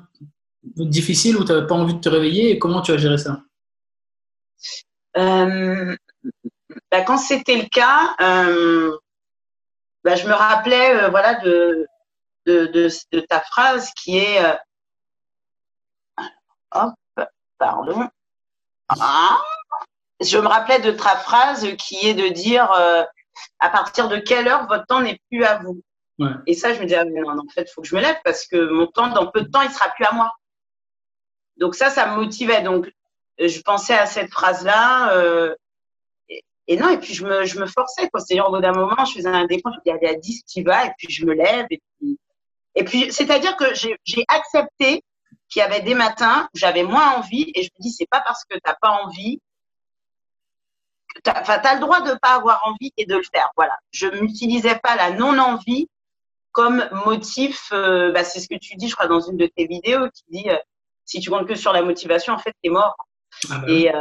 [0.63, 3.41] difficiles où tu n'avais pas envie de te réveiller et comment tu as géré ça?
[5.17, 5.93] Euh,
[6.89, 8.95] bah, Quand c'était le cas, euh,
[10.05, 11.85] bah, je me rappelais voilà, de,
[12.45, 14.39] de, de, ta phrase qui est
[16.73, 16.93] Hop,
[17.57, 18.07] pardon.
[18.89, 19.39] Ah.
[20.21, 23.03] je me rappelais de ta phrase qui est de dire euh,
[23.59, 25.81] à partir de quelle heure votre temps n'est plus à vous.
[26.45, 28.15] Et ça, je me disais, ah, non, en fait, il faut que je me lève
[28.23, 30.31] parce que mon temps, dans peu de temps, il sera plus à moi.
[31.57, 32.61] Donc ça, ça me motivait.
[32.61, 32.89] Donc,
[33.39, 35.13] je pensais à cette phrase-là.
[35.15, 35.55] Euh,
[36.67, 38.09] et, non, et puis je me, je me forçais.
[38.13, 40.63] C'est-à-dire, au bout d'un moment, je faisais un décompte, je disais, allez, à 10, tu
[40.63, 41.65] vas, et puis je me lève.
[41.69, 42.19] Et puis,
[42.75, 45.03] et puis c'est-à-dire que j'ai accepté
[45.53, 48.21] qu'il y avait des matins où j'avais moins envie et je me dis, c'est pas
[48.21, 49.39] parce que tu n'as pas envie.
[51.23, 53.49] Tu as le droit de ne pas avoir envie et de le faire.
[53.55, 53.77] Voilà.
[53.91, 55.87] Je n'utilisais pas la non-envie
[56.51, 59.65] comme motif, euh, bah, c'est ce que tu dis, je crois, dans une de tes
[59.65, 60.57] vidéos, qui dit euh,
[61.03, 62.95] si tu comptes que sur la motivation, en fait, t'es mort.
[63.49, 63.91] Ah bah et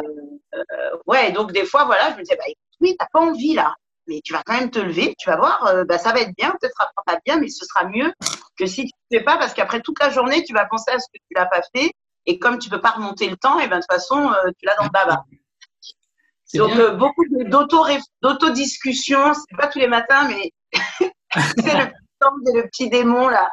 [1.06, 2.44] ouais, donc des fois, voilà, je me disais, bah,
[2.80, 3.74] oui, t'as pas envie là,
[4.12, 6.50] mais tu vas quand même te lever, tu vas voir, bah, ça va être bien,
[6.50, 8.12] peut-être ça sera pas bien, mais ce sera mieux
[8.58, 10.98] que si tu ne fais pas, parce qu'après toute la journée, tu vas penser à
[10.98, 11.92] ce que tu l'as pas fait,
[12.26, 14.76] et comme tu peux pas remonter le temps, et ben de toute façon, tu l'as
[14.76, 15.24] dans le baba.
[16.54, 17.24] Donc beaucoup
[18.20, 20.52] d'auto-discussion, c'est pas tous les matins, mais
[21.58, 21.86] c'est le
[22.54, 23.50] le petit démon là.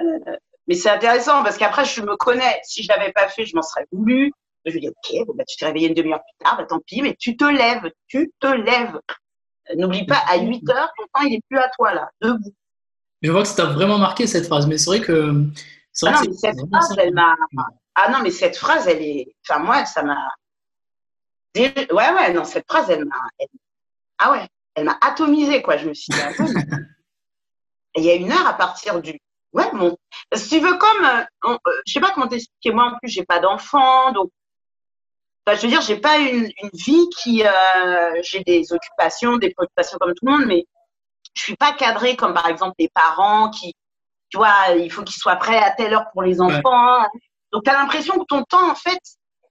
[0.00, 2.60] Euh, mais c'est intéressant parce qu'après, je me connais.
[2.64, 4.32] Si je l'avais pas fait, je m'en serais voulu.
[4.64, 6.80] Je lui dis, ok, bon, bah, tu t'es réveillé une demi-heure plus tard, bah, tant
[6.80, 8.98] pis, mais tu te lèves, tu te lèves.
[9.76, 12.52] N'oublie pas, à 8 heures, ton temps, il est plus à toi, là, debout.
[13.22, 15.46] Je vois que ça t'a vraiment marqué cette phrase, mais c'est vrai que.
[16.04, 17.34] Ah non, mais cette phrase, elle m'a.
[17.94, 19.34] Ah non, mais cette phrase, elle est.
[19.48, 20.28] Enfin, moi, ça m'a.
[21.56, 23.16] Ouais, ouais, non, cette phrase, elle m'a.
[24.18, 25.78] Ah ouais, elle m'a atomisé, quoi.
[25.78, 26.32] Je me suis dit, ah
[27.96, 29.18] il y a une heure à partir du.
[29.54, 29.96] Ouais, bon.
[30.34, 31.02] Si tu veux, comme.
[31.02, 32.72] Je euh, euh, je sais pas comment t'expliquer.
[32.72, 34.12] Moi, en plus, j'ai pas d'enfant.
[34.12, 34.30] Donc,
[35.46, 37.44] je veux dire, j'ai pas une, une, vie qui.
[37.44, 40.66] Euh, j'ai des occupations, des préoccupations comme tout le monde, mais
[41.34, 43.74] je suis pas cadrée comme, par exemple, les parents qui.
[44.30, 47.02] Tu vois, il faut qu'ils soient prêts à telle heure pour les enfants.
[47.52, 48.98] Donc, tu as l'impression que ton temps, en fait,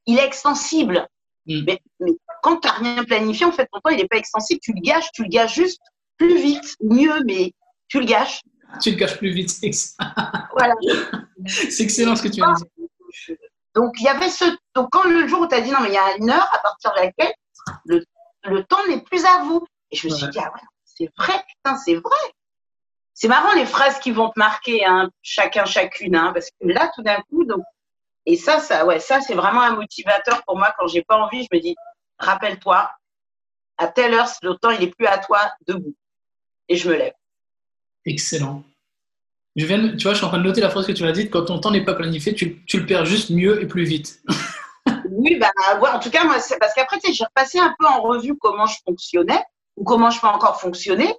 [0.07, 1.07] il est extensible.
[1.45, 1.63] Mm.
[1.65, 4.59] Mais, mais, quand tu n'as rien planifié, en fait, ton temps, il n'est pas extensible.
[4.61, 5.79] Tu le gâches, tu le gâches juste
[6.17, 7.53] plus vite, mieux, mais
[7.87, 8.41] tu le gâches.
[8.81, 9.71] Tu le gâches plus vite, c'est
[10.57, 10.73] voilà.
[11.45, 13.37] c'est excellent ce que tu as dit.
[13.75, 14.45] Donc, il y avait ce.
[14.75, 16.49] Donc, quand le jour où tu as dit non, mais il y a une heure
[16.53, 17.33] à partir de laquelle
[17.85, 18.03] le,
[18.43, 19.65] le temps n'est plus à vous.
[19.91, 22.33] Et je me suis dit, ah ouais, c'est vrai, putain, c'est vrai.
[23.13, 26.91] C'est marrant les phrases qui vont te marquer, hein, chacun, chacune, hein, parce que là,
[26.95, 27.63] tout d'un coup, donc,
[28.25, 31.43] et ça, ça, ouais, ça, c'est vraiment un motivateur pour moi quand j'ai pas envie.
[31.43, 31.75] Je me dis,
[32.17, 32.89] rappelle-toi,
[33.77, 35.95] à telle heure, le temps, il est plus à toi, debout.
[36.69, 37.13] Et je me lève.
[38.05, 38.63] Excellent.
[39.55, 41.11] Je viens, tu vois, je suis en train de noter la phrase que tu m'as
[41.11, 41.31] dite.
[41.31, 44.21] Quand ton temps n'est pas planifié, tu, le perds juste mieux et plus vite.
[45.11, 45.51] oui, bah,
[45.93, 48.35] en tout cas, moi, c'est parce qu'après, tu sais, j'ai repassé un peu en revue
[48.39, 49.43] comment je fonctionnais
[49.77, 51.15] ou comment je peux encore fonctionner.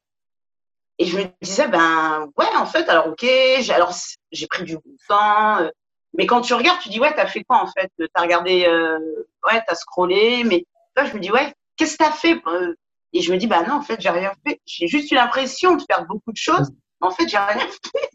[0.99, 4.79] Et je me disais, ben, ouais, en fait, alors, ok, j'ai, pris du
[5.09, 5.59] temps.
[5.59, 5.69] Euh,
[6.17, 7.91] mais quand tu regardes, tu dis, ouais, t'as fait quoi, en fait?
[8.15, 8.99] T'as regardé, euh,
[9.45, 10.43] ouais, t'as scrollé.
[10.45, 10.65] Mais
[10.97, 12.41] là, je me dis, ouais, qu'est-ce que t'as fait?
[12.47, 12.75] Euh,
[13.13, 14.61] et je me dis, bah non, en fait, j'ai rien fait.
[14.67, 16.71] J'ai juste eu l'impression de faire beaucoup de choses.
[17.01, 17.59] En fait, j'ai rien
[17.93, 18.11] fait.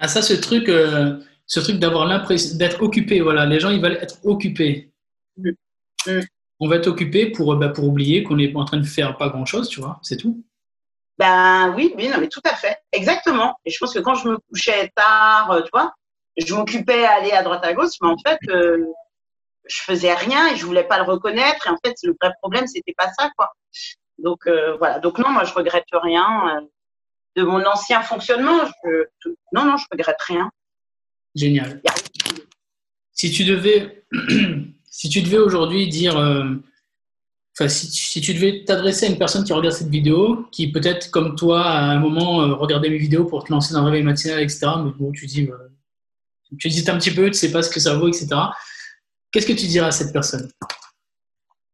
[0.00, 3.46] Ah, ça, ce truc, euh, ce truc d'avoir l'impression d'être occupé, voilà.
[3.46, 4.92] Les gens, ils veulent être occupés.
[5.36, 6.20] Mm.
[6.58, 9.28] On va être occupé pour, bah, pour oublier qu'on est en train de faire pas
[9.28, 10.42] grand-chose, tu vois, c'est tout.
[11.18, 12.78] Ben oui, oui, non, mais tout à fait.
[12.92, 13.54] Exactement.
[13.64, 15.92] Et je pense que quand je me couchais tard, euh, tu vois,
[16.36, 18.86] je m'occupais à aller à droite à gauche, mais en fait, euh,
[19.66, 21.66] je faisais rien et je voulais pas le reconnaître.
[21.66, 23.52] Et en fait, le vrai problème, c'était pas ça, quoi.
[24.22, 24.98] Donc euh, voilà.
[24.98, 26.60] Donc non, moi je regrette rien euh,
[27.36, 28.58] de mon ancien fonctionnement.
[29.52, 30.50] non, non, je regrette rien.
[31.34, 31.80] Génial.
[33.12, 34.04] Si tu devais,
[34.90, 36.44] si tu devais aujourd'hui dire, euh,
[37.56, 41.36] enfin si, tu devais t'adresser à une personne qui regarde cette vidéo, qui peut-être comme
[41.36, 44.66] toi à un moment regardait mes vidéos pour te lancer dans le réveil matinal, etc.
[44.84, 45.48] Mais bon, tu dis,
[46.58, 48.28] tu hésites un petit peu, tu sais pas ce que ça vaut, etc.
[49.30, 50.50] Qu'est-ce que tu dirais à cette personne?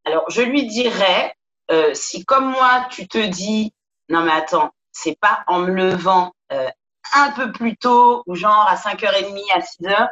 [0.04, 1.34] Alors, je lui dirais,
[1.70, 3.72] euh, si comme moi, tu te dis,
[4.08, 6.68] non mais attends, c'est pas en me levant euh,
[7.12, 10.08] un peu plus tôt, ou genre à 5h30, à 6h,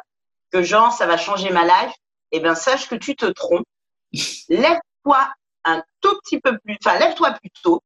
[0.52, 1.94] que genre ça va changer ma life,
[2.32, 3.66] eh bien sache que tu te trompes.
[4.48, 5.28] Lève-toi
[5.64, 7.82] un tout petit peu plus, enfin lève-toi plus tôt.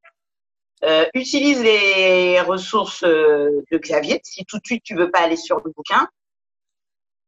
[0.83, 5.61] Euh, utilise les ressources de clavier si tout de suite tu veux pas aller sur
[5.63, 6.07] le bouquin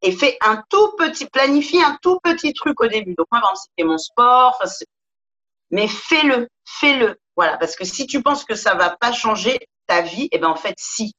[0.01, 3.13] et fais un tout petit, planifie un tout petit truc au début.
[3.15, 4.59] Donc, moi, c'était mon sport,
[5.71, 7.17] mais fais-le, fais-le.
[7.35, 10.49] Voilà, parce que si tu penses que ça va pas changer ta vie, eh ben
[10.49, 11.13] en fait, si.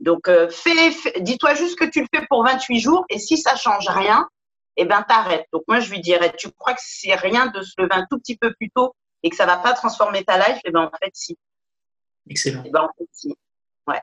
[0.00, 0.72] Donc, euh, fais,
[1.20, 4.28] dis-toi juste que tu le fais pour 28 jours et si ça change rien,
[4.76, 5.46] eh ben t'arrêtes.
[5.52, 8.18] Donc, moi, je lui dirais, tu crois que c'est rien de se lever un tout
[8.18, 10.90] petit peu plus tôt et que ça va pas transformer ta life, eh ben en
[11.02, 11.36] fait, si.
[12.28, 12.62] Excellent.
[12.66, 13.36] Eh ben en fait, si.
[13.86, 14.00] Ouais.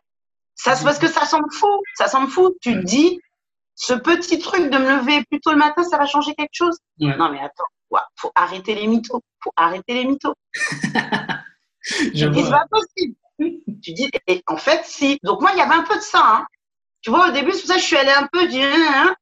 [0.56, 1.82] Ça, c'est parce que ça semble fou.
[1.96, 2.56] Ça semble fou.
[2.62, 3.20] Tu te dis,
[3.76, 6.78] ce petit truc de me lever plus tôt le matin, ça va changer quelque chose?
[7.00, 7.66] Non, mais attends,
[8.16, 9.22] faut arrêter les mythos.
[9.44, 10.36] faut arrêter les mythos.
[11.84, 13.16] Je dis, c'est pas possible.
[13.82, 15.20] tu dis, et en fait, si.
[15.24, 16.22] Donc, moi, il y avait un peu de ça.
[16.24, 16.48] Hein.
[17.02, 18.94] Tu vois, au début, c'est pour ça que je suis allée un peu, je hein,
[18.96, 19.16] hein.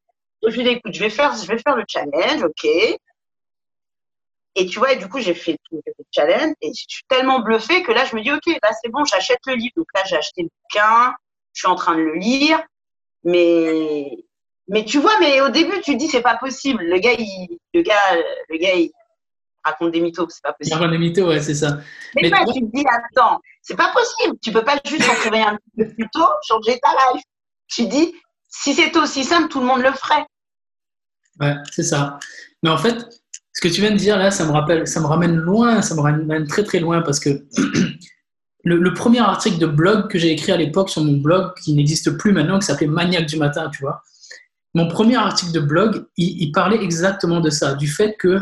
[0.48, 2.66] je lui ai dit, écoute, je vais faire, je vais faire le challenge, ok.
[4.56, 7.84] Et tu vois, et du coup, j'ai fait, le challenge et je suis tellement bluffée
[7.84, 9.74] que là, je me dis, ok, là, c'est bon, j'achète le livre.
[9.78, 11.14] Donc là, j'ai acheté le bouquin,
[11.54, 12.62] je suis en train de le lire,
[13.24, 14.26] mais
[14.68, 16.84] mais tu vois, mais au début, tu dis c'est pas possible.
[16.84, 17.96] Le gars, il, le gars,
[18.50, 18.90] le gars,
[19.64, 20.76] raconte des mythos, c'est pas possible.
[20.76, 21.80] Raconte des mythos, ouais, c'est ça.
[22.16, 24.38] Mais, toi, tu te dis, attends, c'est pas possible.
[24.42, 27.24] Tu peux pas juste en réveiller un petit peu plus tôt, changer ta life.
[27.68, 28.14] Tu dis,
[28.50, 30.26] si c'était aussi simple, tout le monde le ferait.
[31.40, 32.20] Ouais, c'est ça.
[32.64, 32.98] Mais en fait,
[33.54, 35.96] ce que tu viens de dire là, ça me rappelle, ça me ramène loin, ça
[35.96, 37.30] me ramène très très loin parce que
[38.64, 42.12] le, premier article de blog que j'ai écrit à l'époque sur mon blog, qui n'existe
[42.18, 44.04] plus maintenant, qui s'appelait Maniaque du matin, tu vois.
[44.74, 48.42] Mon premier article de blog, il, parlait exactement de ça, du fait que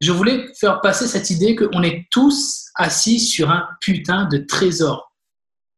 [0.00, 5.12] je voulais faire passer cette idée qu'on est tous assis sur un putain de trésor.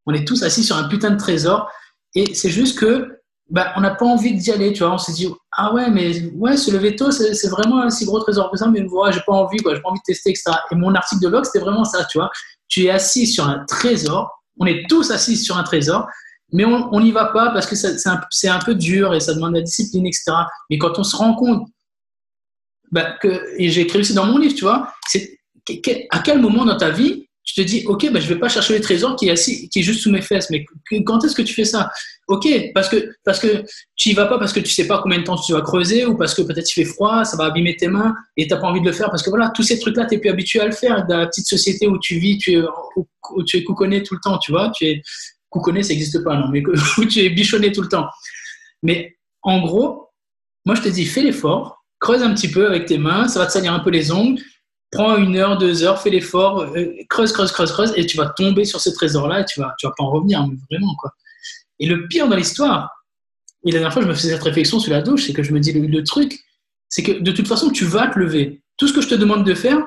[0.07, 1.71] On est tous assis sur un putain de trésor
[2.15, 3.19] et c'est juste que
[3.51, 4.95] bah, on n'a pas envie d'y aller, tu vois.
[4.95, 8.21] On s'est dit, ah ouais, mais ouais, se lever tôt, c'est vraiment un si gros
[8.21, 10.53] trésor que ça, mais voilà, j'ai pas envie, quoi, j'ai pas envie de tester, etc.
[10.71, 12.31] Et mon article de blog, c'était vraiment ça, tu vois
[12.73, 16.09] tu es assis sur un trésor, on est tous assis sur un trésor,
[16.53, 19.63] mais on n'y va pas parce que c'est un, peu dur et ça demande la
[19.63, 20.33] discipline, etc.
[20.71, 21.67] Mais quand on se rend compte,
[22.91, 23.17] bah,
[23.57, 25.39] et j'ai écrit aussi dans mon livre, tu vois, c'est
[26.11, 28.49] à quel moment dans ta vie tu te dis, ok, bah, je ne vais pas
[28.49, 30.49] chercher le trésor qui est, assis, qui est juste sous mes fesses.
[30.51, 30.65] Mais
[31.05, 31.91] quand est-ce que tu fais ça?
[32.29, 33.65] Ok, parce que, parce que
[33.97, 35.61] tu n'y vas pas parce que tu ne sais pas combien de temps tu vas
[35.61, 38.55] creuser ou parce que peut-être il fait froid, ça va abîmer tes mains et tu
[38.55, 40.31] n'as pas envie de le faire parce que voilà, tous ces trucs-là, tu n'es plus
[40.31, 42.39] habitué à le faire dans la petite société où tu vis,
[43.35, 44.71] où tu es couconné tout le temps, tu vois.
[45.53, 46.63] Couconné, ça n'existe pas, non, mais
[46.99, 48.09] où tu es bichonné tout le temps.
[48.83, 50.09] Mais en gros,
[50.65, 53.47] moi je te dis, fais l'effort, creuse un petit peu avec tes mains, ça va
[53.47, 54.43] te salir un peu les ongles
[54.93, 58.27] prends une heure, deux heures, fais l'effort, euh, creuse, creuse, creuse, creuse, et tu vas
[58.27, 61.13] tomber sur ce trésor-là et tu vas, tu vas pas en revenir, vraiment, quoi.
[61.81, 62.91] Et le pire dans l'histoire,
[63.65, 65.53] et la dernière fois, je me faisais cette réflexion sur la douche, c'est que je
[65.53, 66.39] me dis, le, truc,
[66.89, 68.63] c'est que de toute façon, tu vas te lever.
[68.77, 69.81] Tout ce que je te demande de faire,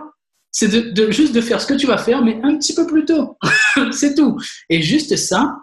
[0.58, 3.04] c'est de, juste de faire ce que tu vas faire, mais un petit peu plus
[3.04, 3.38] tôt.
[3.92, 4.40] c'est tout.
[4.70, 5.58] Et juste ça,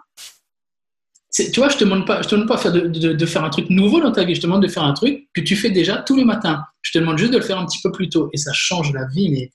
[1.31, 4.01] tu vois, je te demande pas, je te demande pas de, faire un truc nouveau
[4.01, 4.35] dans ta vie.
[4.35, 6.63] Je te demande de faire un truc que tu fais déjà tous les matins.
[6.83, 8.29] Je te demande juste de le faire un petit peu plus tôt.
[8.33, 9.51] Et ça change la vie, mais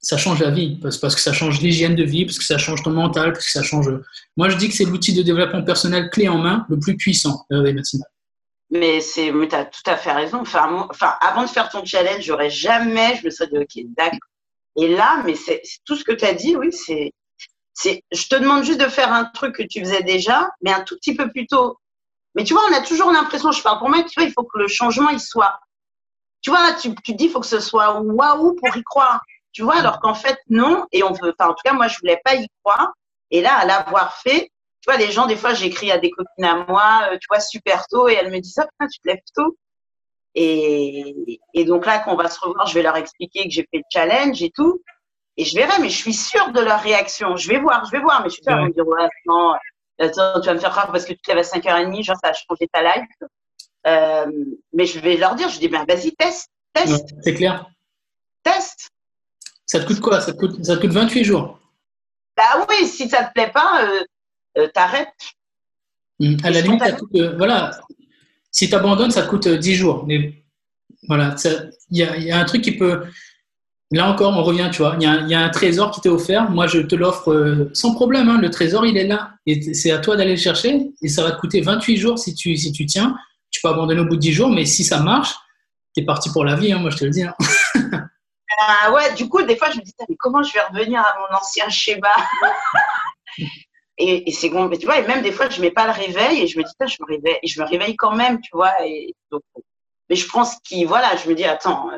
[0.00, 2.58] ça change la vie parce, parce que ça change l'hygiène de vie, parce que ça
[2.58, 3.90] change ton mental, parce que ça change.
[4.36, 7.46] Moi, je dis que c'est l'outil de développement personnel clé en main le plus puissant,
[7.48, 7.80] le réveil.
[8.72, 10.40] Mais c'est, tu as tout à fait raison.
[10.40, 14.31] Enfin, enfin, avant de faire ton challenge, j'aurais jamais, je me serais dit, ok, d'accord.
[14.76, 17.12] Et là, mais c'est tout ce que tu as dit, oui, c'est
[17.84, 20.96] je te demande juste de faire un truc que tu faisais déjà, mais un tout
[20.96, 21.78] petit peu plus tôt.
[22.34, 24.44] Mais tu vois, on a toujours l'impression, je parle pour moi, tu vois, il faut
[24.44, 25.58] que le changement, il soit.
[26.42, 29.20] Tu vois, tu, tu dis, il faut que ce soit waouh pour y croire.
[29.52, 30.86] Tu vois, alors qu'en fait, non.
[30.92, 32.92] Et on veut, enfin, en tout cas, moi, je voulais pas y croire.
[33.30, 34.50] Et là, à l'avoir fait,
[34.80, 37.40] tu vois, les gens, des fois, j'écris à des copines à moi, euh, tu vois,
[37.40, 39.56] super tôt, et elles me disent, ah, putain, tu te lèves tôt.
[40.34, 43.62] Et, et donc là, quand on va se revoir, je vais leur expliquer que j'ai
[43.70, 44.82] fait le challenge et tout.
[45.36, 47.36] Et je verrai, mais je suis sûre de leur réaction.
[47.36, 48.66] Je vais voir, je vais voir, mais je suis sûre, ouais.
[48.66, 49.54] me dire, ouais, non,
[49.98, 52.30] attends, tu vas me faire croire parce que tu te lèves à 5h30, genre, ça
[52.30, 53.30] a changé ta life.
[53.86, 54.26] Euh,
[54.72, 57.14] mais je vais leur dire, je dis, ben, vas-y, teste, teste.
[57.22, 57.66] c'est clair.
[58.42, 58.90] Teste.
[59.66, 60.20] Ça te coûte quoi?
[60.20, 61.58] Ça te coûte, ça te coûte 28 jours?
[62.36, 64.04] Bah oui, si ça te plaît pas, euh,
[64.58, 65.08] euh t'arrêtes.
[66.20, 67.70] Hum, à la limite, ça coûte, voilà,
[68.52, 70.04] si tu abandonnes, ça te coûte 10 jours.
[70.06, 70.44] Mais
[71.08, 71.34] voilà,
[71.90, 73.02] il y, y, a un truc qui peut
[73.92, 76.50] Là encore, on revient, tu vois, il y, a un trésor qui t'est offert.
[76.50, 78.30] Moi, je te l'offre euh, sans problème.
[78.30, 78.38] Hein.
[78.40, 79.32] le trésor, il est là.
[79.44, 80.88] Et c'est à toi d'aller le chercher.
[81.02, 83.14] Et ça va te coûter 28 jours si tu, si tu tiens.
[83.50, 85.34] Tu peux abandonner au bout de 10 jours, mais si ça marche,
[85.94, 87.22] tu es parti pour la vie, hein, moi, je te le dis.
[87.22, 87.34] Hein.
[88.64, 91.14] Ah ouais, du coup, des fois, je me dis, mais comment je vais revenir à
[91.18, 92.12] mon ancien schéma?
[93.98, 96.42] Et, c'est bon, mais tu vois, et même des fois, je mets pas le réveil
[96.42, 98.74] et je me dis, je me réveille, et je me réveille quand même, tu vois.
[98.86, 99.42] Et donc,
[100.08, 101.90] mais je pense qu'il, voilà, je me dis, attends,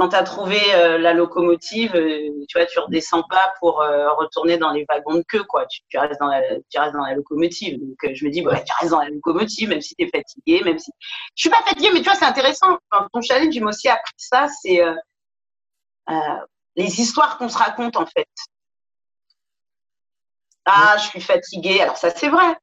[0.00, 4.10] quand tu as trouvé euh, la locomotive, euh, tu vois, tu redescends pas pour euh,
[4.14, 5.66] retourner dans les wagons de queue, quoi.
[5.66, 6.40] Tu, restes, dans la,
[6.70, 7.78] tu restes dans la locomotive.
[7.78, 10.78] Donc, je me dis, tu restes dans la locomotive, même si tu es fatigué, même
[10.78, 10.90] si.
[11.36, 12.78] Je suis pas fatiguée, mais tu vois, c'est intéressant.
[13.12, 14.80] ton challenge, j'ai aussi appris ça, c'est
[16.76, 18.28] les histoires qu'on se raconte, en fait.
[20.64, 21.80] Ah, je suis fatiguée.
[21.80, 22.56] Alors, ça, c'est vrai.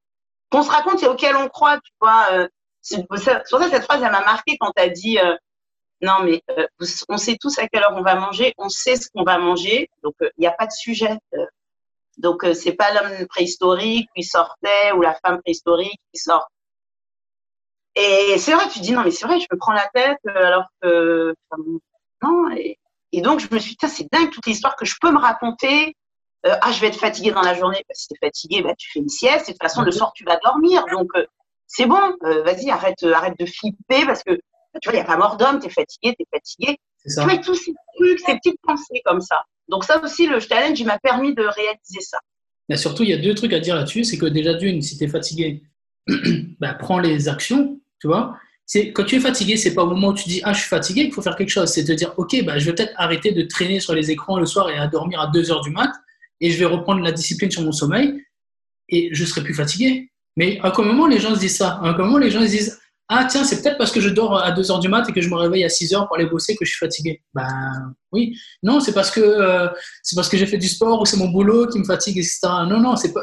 [0.50, 2.48] Qu'on se raconte et auquel on croit, tu vois.
[2.82, 5.20] c'est pour ça, cette phrase, elle m'a marqué quand tu as dit
[6.02, 6.68] non, mais euh,
[7.10, 9.90] on sait tous à quelle heure on va manger, on sait ce qu'on va manger,
[10.04, 11.18] donc il euh, n'y a pas de sujet.
[11.34, 11.46] Euh.
[12.18, 16.50] donc c'est pas l'homme préhistorique qui sortait ou la femme préhistorique qui sort.
[17.96, 20.68] Et c'est vrai, tu dis non, mais c'est vrai, je me prends la tête alors
[20.82, 21.34] que
[22.22, 22.52] non.
[22.56, 22.78] Et,
[23.22, 25.96] donc je me suis dit, c'est dingue toute l'histoire que je peux me raconter.
[26.44, 27.84] Ah, je vais être fatiguée dans la journée.
[27.88, 29.50] Bah, si tu es fatiguée, bah, tu fais une sieste.
[29.50, 30.86] Et de toute façon, le soir, tu vas dormir.
[30.92, 31.10] Donc,
[31.68, 32.16] c'est bon.
[32.22, 34.40] Vas-y, arrête, arrête de flipper parce que
[34.82, 36.78] tu vois, il n'y a pas mort d'homme, tu es fatigué, tu es fatigué.
[37.06, 39.44] Tu vois, tous ces trucs, ces petites pensées comme ça.
[39.70, 42.20] Donc ça aussi, le challenge, il m'a permis de réaliser ça.
[42.70, 44.04] Mais surtout, il y a deux trucs à dire là-dessus.
[44.04, 45.64] C'est que déjà, d'une, si tu es fatigué,
[46.60, 48.38] bah, prends les actions, tu vois.
[48.66, 50.70] c'est quand tu es fatigué, c'est pas au moment où tu dis ah je suis
[50.70, 51.70] fatigué qu'il faut faire quelque chose.
[51.70, 54.46] C'est de dire ok bah je vais peut-être arrêter de traîner sur les écrans le
[54.46, 55.92] soir et à dormir à 2 heures du mat
[56.42, 58.24] et je vais reprendre la discipline sur mon sommeil
[58.90, 60.10] et je serai plus fatigué.
[60.36, 61.80] Mais à quel moment les gens se disent ça?
[61.84, 62.80] À quel moment les gens se disent
[63.10, 65.22] ah tiens, c'est peut-être parce que je dors à 2 heures du mat et que
[65.22, 67.22] je me réveille à 6 heures pour aller bosser que je suis fatigué.
[67.34, 68.38] Ben oui.
[68.64, 71.80] Non, c'est parce que euh, que j'ai fait du sport ou c'est mon boulot qui
[71.80, 72.40] me fatigue, etc.
[72.68, 73.22] Non, non, c'est pas.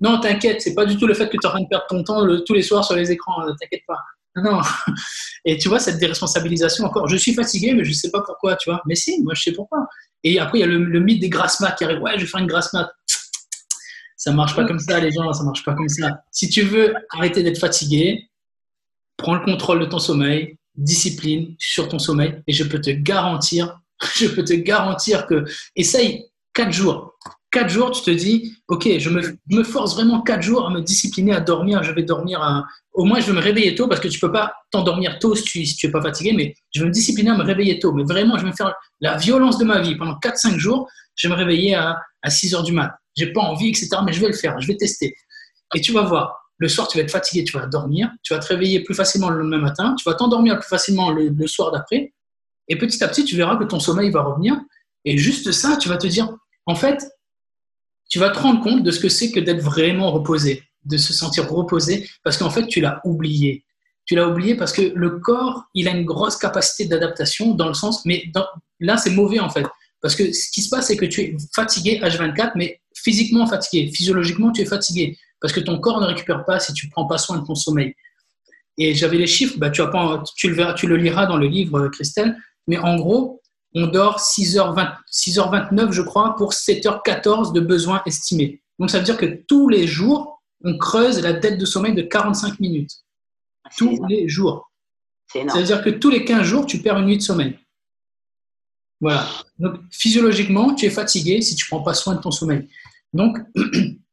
[0.00, 1.84] Non, t'inquiète, c'est pas du tout le fait que tu es en train de perdre
[1.88, 3.44] ton temps tous les soirs sur les écrans.
[3.44, 3.98] Ne t'inquiète pas.
[4.36, 4.60] Non.
[5.44, 7.06] Et tu vois, cette déresponsabilisation encore.
[7.06, 8.80] Je suis fatigué, mais je sais pas pourquoi, tu vois.
[8.86, 9.86] Mais si, moi je sais pourquoi.
[10.24, 12.00] Et après, il y a le, mythe des grasses mat qui arrive.
[12.00, 12.90] Ouais, je vais faire une grasse mat.
[14.16, 16.24] Ça marche pas comme ça, les gens, ça marche pas comme ça.
[16.32, 18.28] Si tu veux arrêter d'être fatigué,
[19.16, 23.80] prends le contrôle de ton sommeil, discipline sur ton sommeil, et je peux te garantir,
[24.16, 25.44] je peux te garantir que,
[25.76, 27.16] essaye quatre jours.
[27.50, 31.32] Quatre jours, tu te dis, ok, je me, force vraiment quatre jours à me discipliner
[31.32, 31.82] à dormir.
[31.82, 34.30] Je vais dormir à, au moins, je vais me réveiller tôt parce que tu peux
[34.30, 37.30] pas t'endormir tôt si tu, si tu es pas fatigué, mais je vais me discipliner
[37.30, 37.92] à me réveiller tôt.
[37.92, 40.88] Mais vraiment, je vais me faire la violence de ma vie pendant 4-5 jours.
[41.14, 42.92] Je vais me réveiller à, à 6 heures du mat.
[43.16, 43.88] J'ai pas envie, etc.
[44.04, 44.60] Mais je vais le faire.
[44.60, 45.14] Je vais tester.
[45.74, 46.48] Et tu vas voir.
[46.58, 49.30] Le soir, tu vas être fatigué, tu vas dormir, tu vas te réveiller plus facilement
[49.30, 52.12] le lendemain matin, tu vas t'endormir plus facilement le, soir d'après,
[52.66, 54.56] et petit à petit, tu verras que ton sommeil va revenir.
[55.04, 56.28] Et juste ça, tu vas te dire,
[56.66, 57.06] en fait,
[58.08, 61.12] tu vas te rendre compte de ce que c'est que d'être vraiment reposé, de se
[61.12, 63.64] sentir reposé, parce qu'en fait, tu l'as oublié.
[64.06, 67.74] Tu l'as oublié parce que le corps, il a une grosse capacité d'adaptation dans le
[67.74, 68.24] sens, mais
[68.80, 69.66] là, c'est mauvais en fait.
[70.00, 73.90] Parce que ce qui se passe, c'est que tu es fatigué H24, mais physiquement fatigué.
[73.92, 77.06] Physiologiquement, tu es fatigué parce que ton corps ne récupère pas si tu ne prends
[77.06, 77.94] pas soin de ton sommeil.
[78.78, 79.82] Et j'avais les chiffres, bah, tu,
[80.36, 82.36] tu, le verras, tu le liras dans le livre, Christelle,
[82.66, 83.37] mais en gros,
[83.74, 88.62] on dort 6h20, 6h29, je crois, pour 7h14 de besoins estimés.
[88.78, 92.02] Donc ça veut dire que tous les jours, on creuse la dette de sommeil de
[92.02, 92.92] 45 minutes.
[93.76, 94.70] Tous les jours.
[95.32, 97.58] Ça veut dire que tous les 15 jours, tu perds une nuit de sommeil.
[99.00, 99.28] Voilà.
[99.58, 102.68] Donc physiologiquement, tu es fatigué si tu ne prends pas soin de ton sommeil.
[103.12, 103.38] Donc,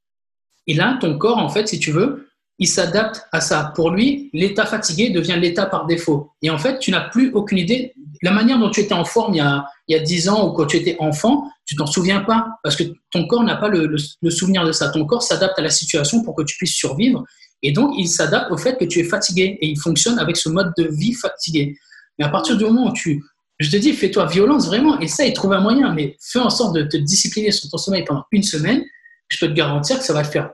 [0.68, 3.72] Et là, ton corps, en fait, si tu veux, il s'adapte à ça.
[3.76, 6.32] Pour lui, l'état fatigué devient l'état par défaut.
[6.41, 7.93] Et en fait, tu n'as plus aucune idée.
[8.22, 10.47] La manière dont tu étais en forme il y a, il y a 10 ans
[10.47, 13.68] ou quand tu étais enfant, tu t'en souviens pas parce que ton corps n'a pas
[13.68, 14.89] le, le, souvenir de ça.
[14.89, 17.24] Ton corps s'adapte à la situation pour que tu puisses survivre.
[17.61, 20.49] Et donc, il s'adapte au fait que tu es fatigué et il fonctionne avec ce
[20.49, 21.76] mode de vie fatigué.
[22.20, 23.24] Mais à partir du moment où tu,
[23.59, 26.84] je te dis, fais-toi violence vraiment, essaye, trouve un moyen, mais fais en sorte de
[26.84, 28.84] te discipliner sur ton sommeil pendant une semaine
[29.28, 30.51] je peux te garantir que ça va te faire.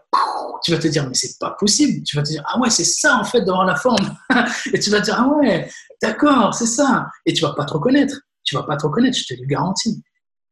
[0.64, 2.04] Tu vas te dire, mais c'est pas possible.
[2.04, 4.16] Tu vas te dire, ah ouais, c'est ça en fait d'avoir la forme.
[4.74, 5.70] et tu vas te dire, ah ouais,
[6.02, 7.08] d'accord, c'est ça.
[7.26, 8.16] Et tu vas pas te reconnaître.
[8.44, 10.02] Tu vas pas te reconnaître, je te le garantis.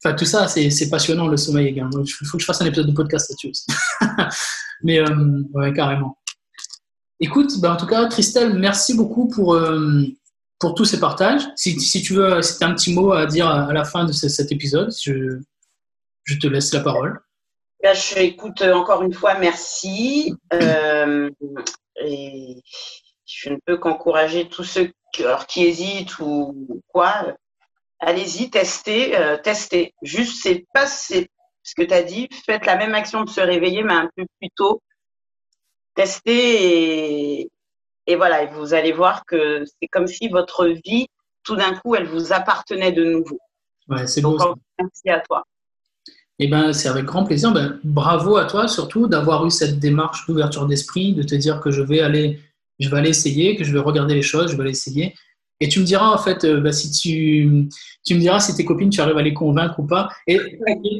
[0.03, 2.01] Enfin, tout ça, c'est passionnant le sommeil également.
[2.01, 3.65] Il faut que je fasse un épisode de podcast là-dessus aussi.
[4.83, 6.17] mais euh, ouais, carrément.
[7.19, 10.03] Écoute, ben, en tout cas, Christelle, merci beaucoup pour, euh,
[10.57, 11.41] pour tous ces partages.
[11.57, 14.05] Si, si tu veux, si tu as un petit mot à dire à la fin
[14.05, 15.39] de cet épisode, je,
[16.23, 17.19] je te laisse la parole.
[17.81, 20.33] Là, je écoute euh, encore une fois, merci.
[20.53, 21.29] Euh,
[21.95, 22.61] et
[23.25, 27.35] je ne peux qu'encourager tous ceux qui, hésitent ou quoi.
[27.99, 29.93] Allez-y, testez, euh, testez.
[30.01, 31.25] Juste, c'est pas ce
[31.75, 32.27] que tu as dit.
[32.45, 34.81] Faites la même action de se réveiller, mais un peu plus tôt.
[35.95, 37.51] Testez et,
[38.07, 38.45] et voilà.
[38.45, 41.07] Vous allez voir que c'est comme si votre vie,
[41.43, 43.39] tout d'un coup, elle vous appartenait de nouveau.
[43.87, 44.37] Ouais, c'est bon.
[44.77, 45.43] Merci à toi.
[46.39, 47.51] Eh ben, c'est avec grand plaisir.
[47.51, 51.69] Ben, bravo à toi surtout d'avoir eu cette démarche d'ouverture d'esprit, de te dire que
[51.69, 52.39] je vais aller,
[52.79, 55.13] je vais aller essayer, que je vais regarder les choses, je vais aller essayer.
[55.59, 57.67] Et tu me diras en fait, euh, ben, si tu,
[58.05, 60.07] tu me diras si tes copines, tu arrives à les convaincre ou pas.
[60.25, 60.39] Et,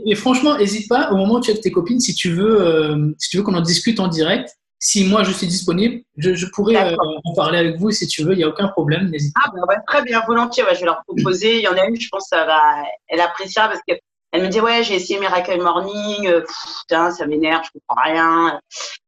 [0.06, 2.62] et, franchement, n'hésite pas au moment où tu es avec tes copines, si tu veux,
[2.62, 4.50] euh, si tu veux qu'on en discute en direct.
[4.82, 8.24] Si moi je suis disponible, je, je pourrais euh, en parler avec vous si tu
[8.24, 9.58] veux, il n'y a aucun problème, n'hésite ah, pas.
[9.68, 11.58] Ben, très bien, volontiers, je vais leur proposer.
[11.58, 12.62] Il y en a une, je pense, ça va,
[13.10, 13.94] elle appréciera parce que
[14.32, 16.44] elle me dit ouais j'ai essayé Miracle Morning, euh,
[16.82, 18.60] putain ça m'énerve, je comprends rien.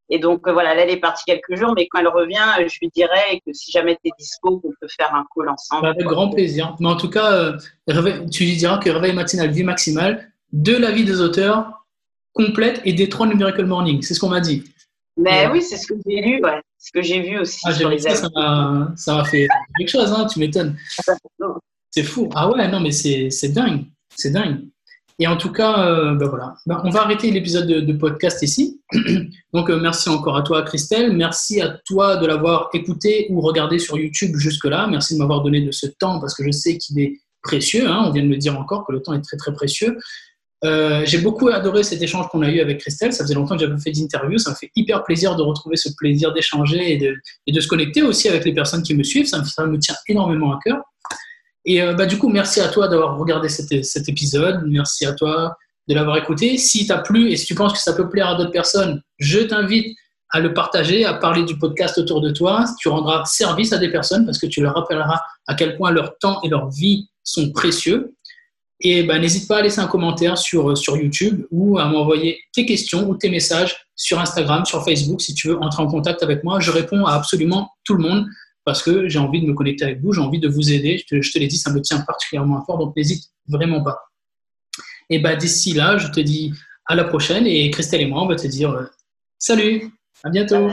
[0.10, 2.68] Et donc euh, voilà, là elle est partie quelques jours, mais quand elle revient, euh,
[2.68, 5.88] je lui dirai que si jamais tu es dispo, qu'on peut faire un call ensemble.
[5.88, 6.76] Avec grand plaisir.
[6.80, 7.54] Mais en tout cas,
[8.32, 11.86] tu lui diras que Réveil matinal, vie maximale, de la vie des auteurs,
[12.34, 14.02] complète et détrône le Miracle Morning.
[14.02, 14.64] C'est ce qu'on m'a dit.
[15.18, 16.62] Mais oui, c'est ce que j'ai lu, ouais.
[16.78, 19.48] ce que j'ai vu aussi ah, sur les ça, ça m'a fait
[19.78, 20.78] quelque chose, hein, tu m'étonnes.
[21.92, 22.30] C'est fou.
[22.34, 23.86] Ah ouais, non, mais c'est dingue.
[24.16, 24.66] C'est dingue.
[25.22, 26.56] Et en tout cas, euh, ben voilà.
[26.66, 28.82] Ben, on va arrêter l'épisode de, podcast ici.
[29.54, 31.16] Donc, euh, merci encore à toi, Christelle.
[31.16, 34.88] Merci à toi de l'avoir écouté ou regardé sur YouTube jusque-là.
[34.88, 37.88] Merci de m'avoir donné de ce temps parce que je sais qu'il est précieux.
[37.88, 38.06] Hein.
[38.08, 39.96] On vient de me dire encore que le temps est très, très précieux.
[40.64, 43.14] Euh, j'ai beaucoup adoré cet échange qu'on a eu avec Christelle.
[43.14, 44.40] Ça faisait longtemps que j'avais fait d'interviews.
[44.40, 46.98] Ça me fait hyper plaisir de retrouver ce plaisir d'échanger et
[47.54, 49.28] de, se connecter aussi avec les personnes qui me suivent.
[49.28, 50.82] Ça me tient énormément à cœur.
[51.66, 54.64] Et euh, bah, du coup, merci à toi d'avoir regardé cet, épisode.
[54.68, 55.56] Merci à toi
[55.88, 56.58] de l'avoir écouté.
[56.58, 59.40] Si t'as plu et si tu penses que ça peut plaire à d'autres personnes, je
[59.40, 59.96] t'invite
[60.30, 62.66] à le partager, à parler du podcast autour de toi.
[62.80, 66.18] Tu rendras service à des personnes parce que tu leur rappelleras à quel point leur
[66.20, 68.16] temps et leur vie sont précieux.
[68.84, 72.66] Et ben, n'hésite pas à laisser un commentaire sur, sur YouTube ou à m'envoyer tes
[72.66, 76.44] questions ou tes messages sur Instagram, sur Facebook, si tu veux entrer en contact avec
[76.44, 76.60] moi.
[76.60, 78.26] Je réponds à absolument tout le monde
[78.64, 80.98] parce que j'ai envie de me connecter avec vous, j'ai envie de vous aider.
[80.98, 83.98] Je te, l'ai dit, ça me tient particulièrement à fort, donc n'hésite vraiment pas.
[85.10, 86.54] Et ben, d'ici là, je te dis
[86.86, 88.86] à la prochaine et Christelle et moi, on va te dire euh,
[89.38, 89.92] salut,
[90.24, 90.70] à bientôt.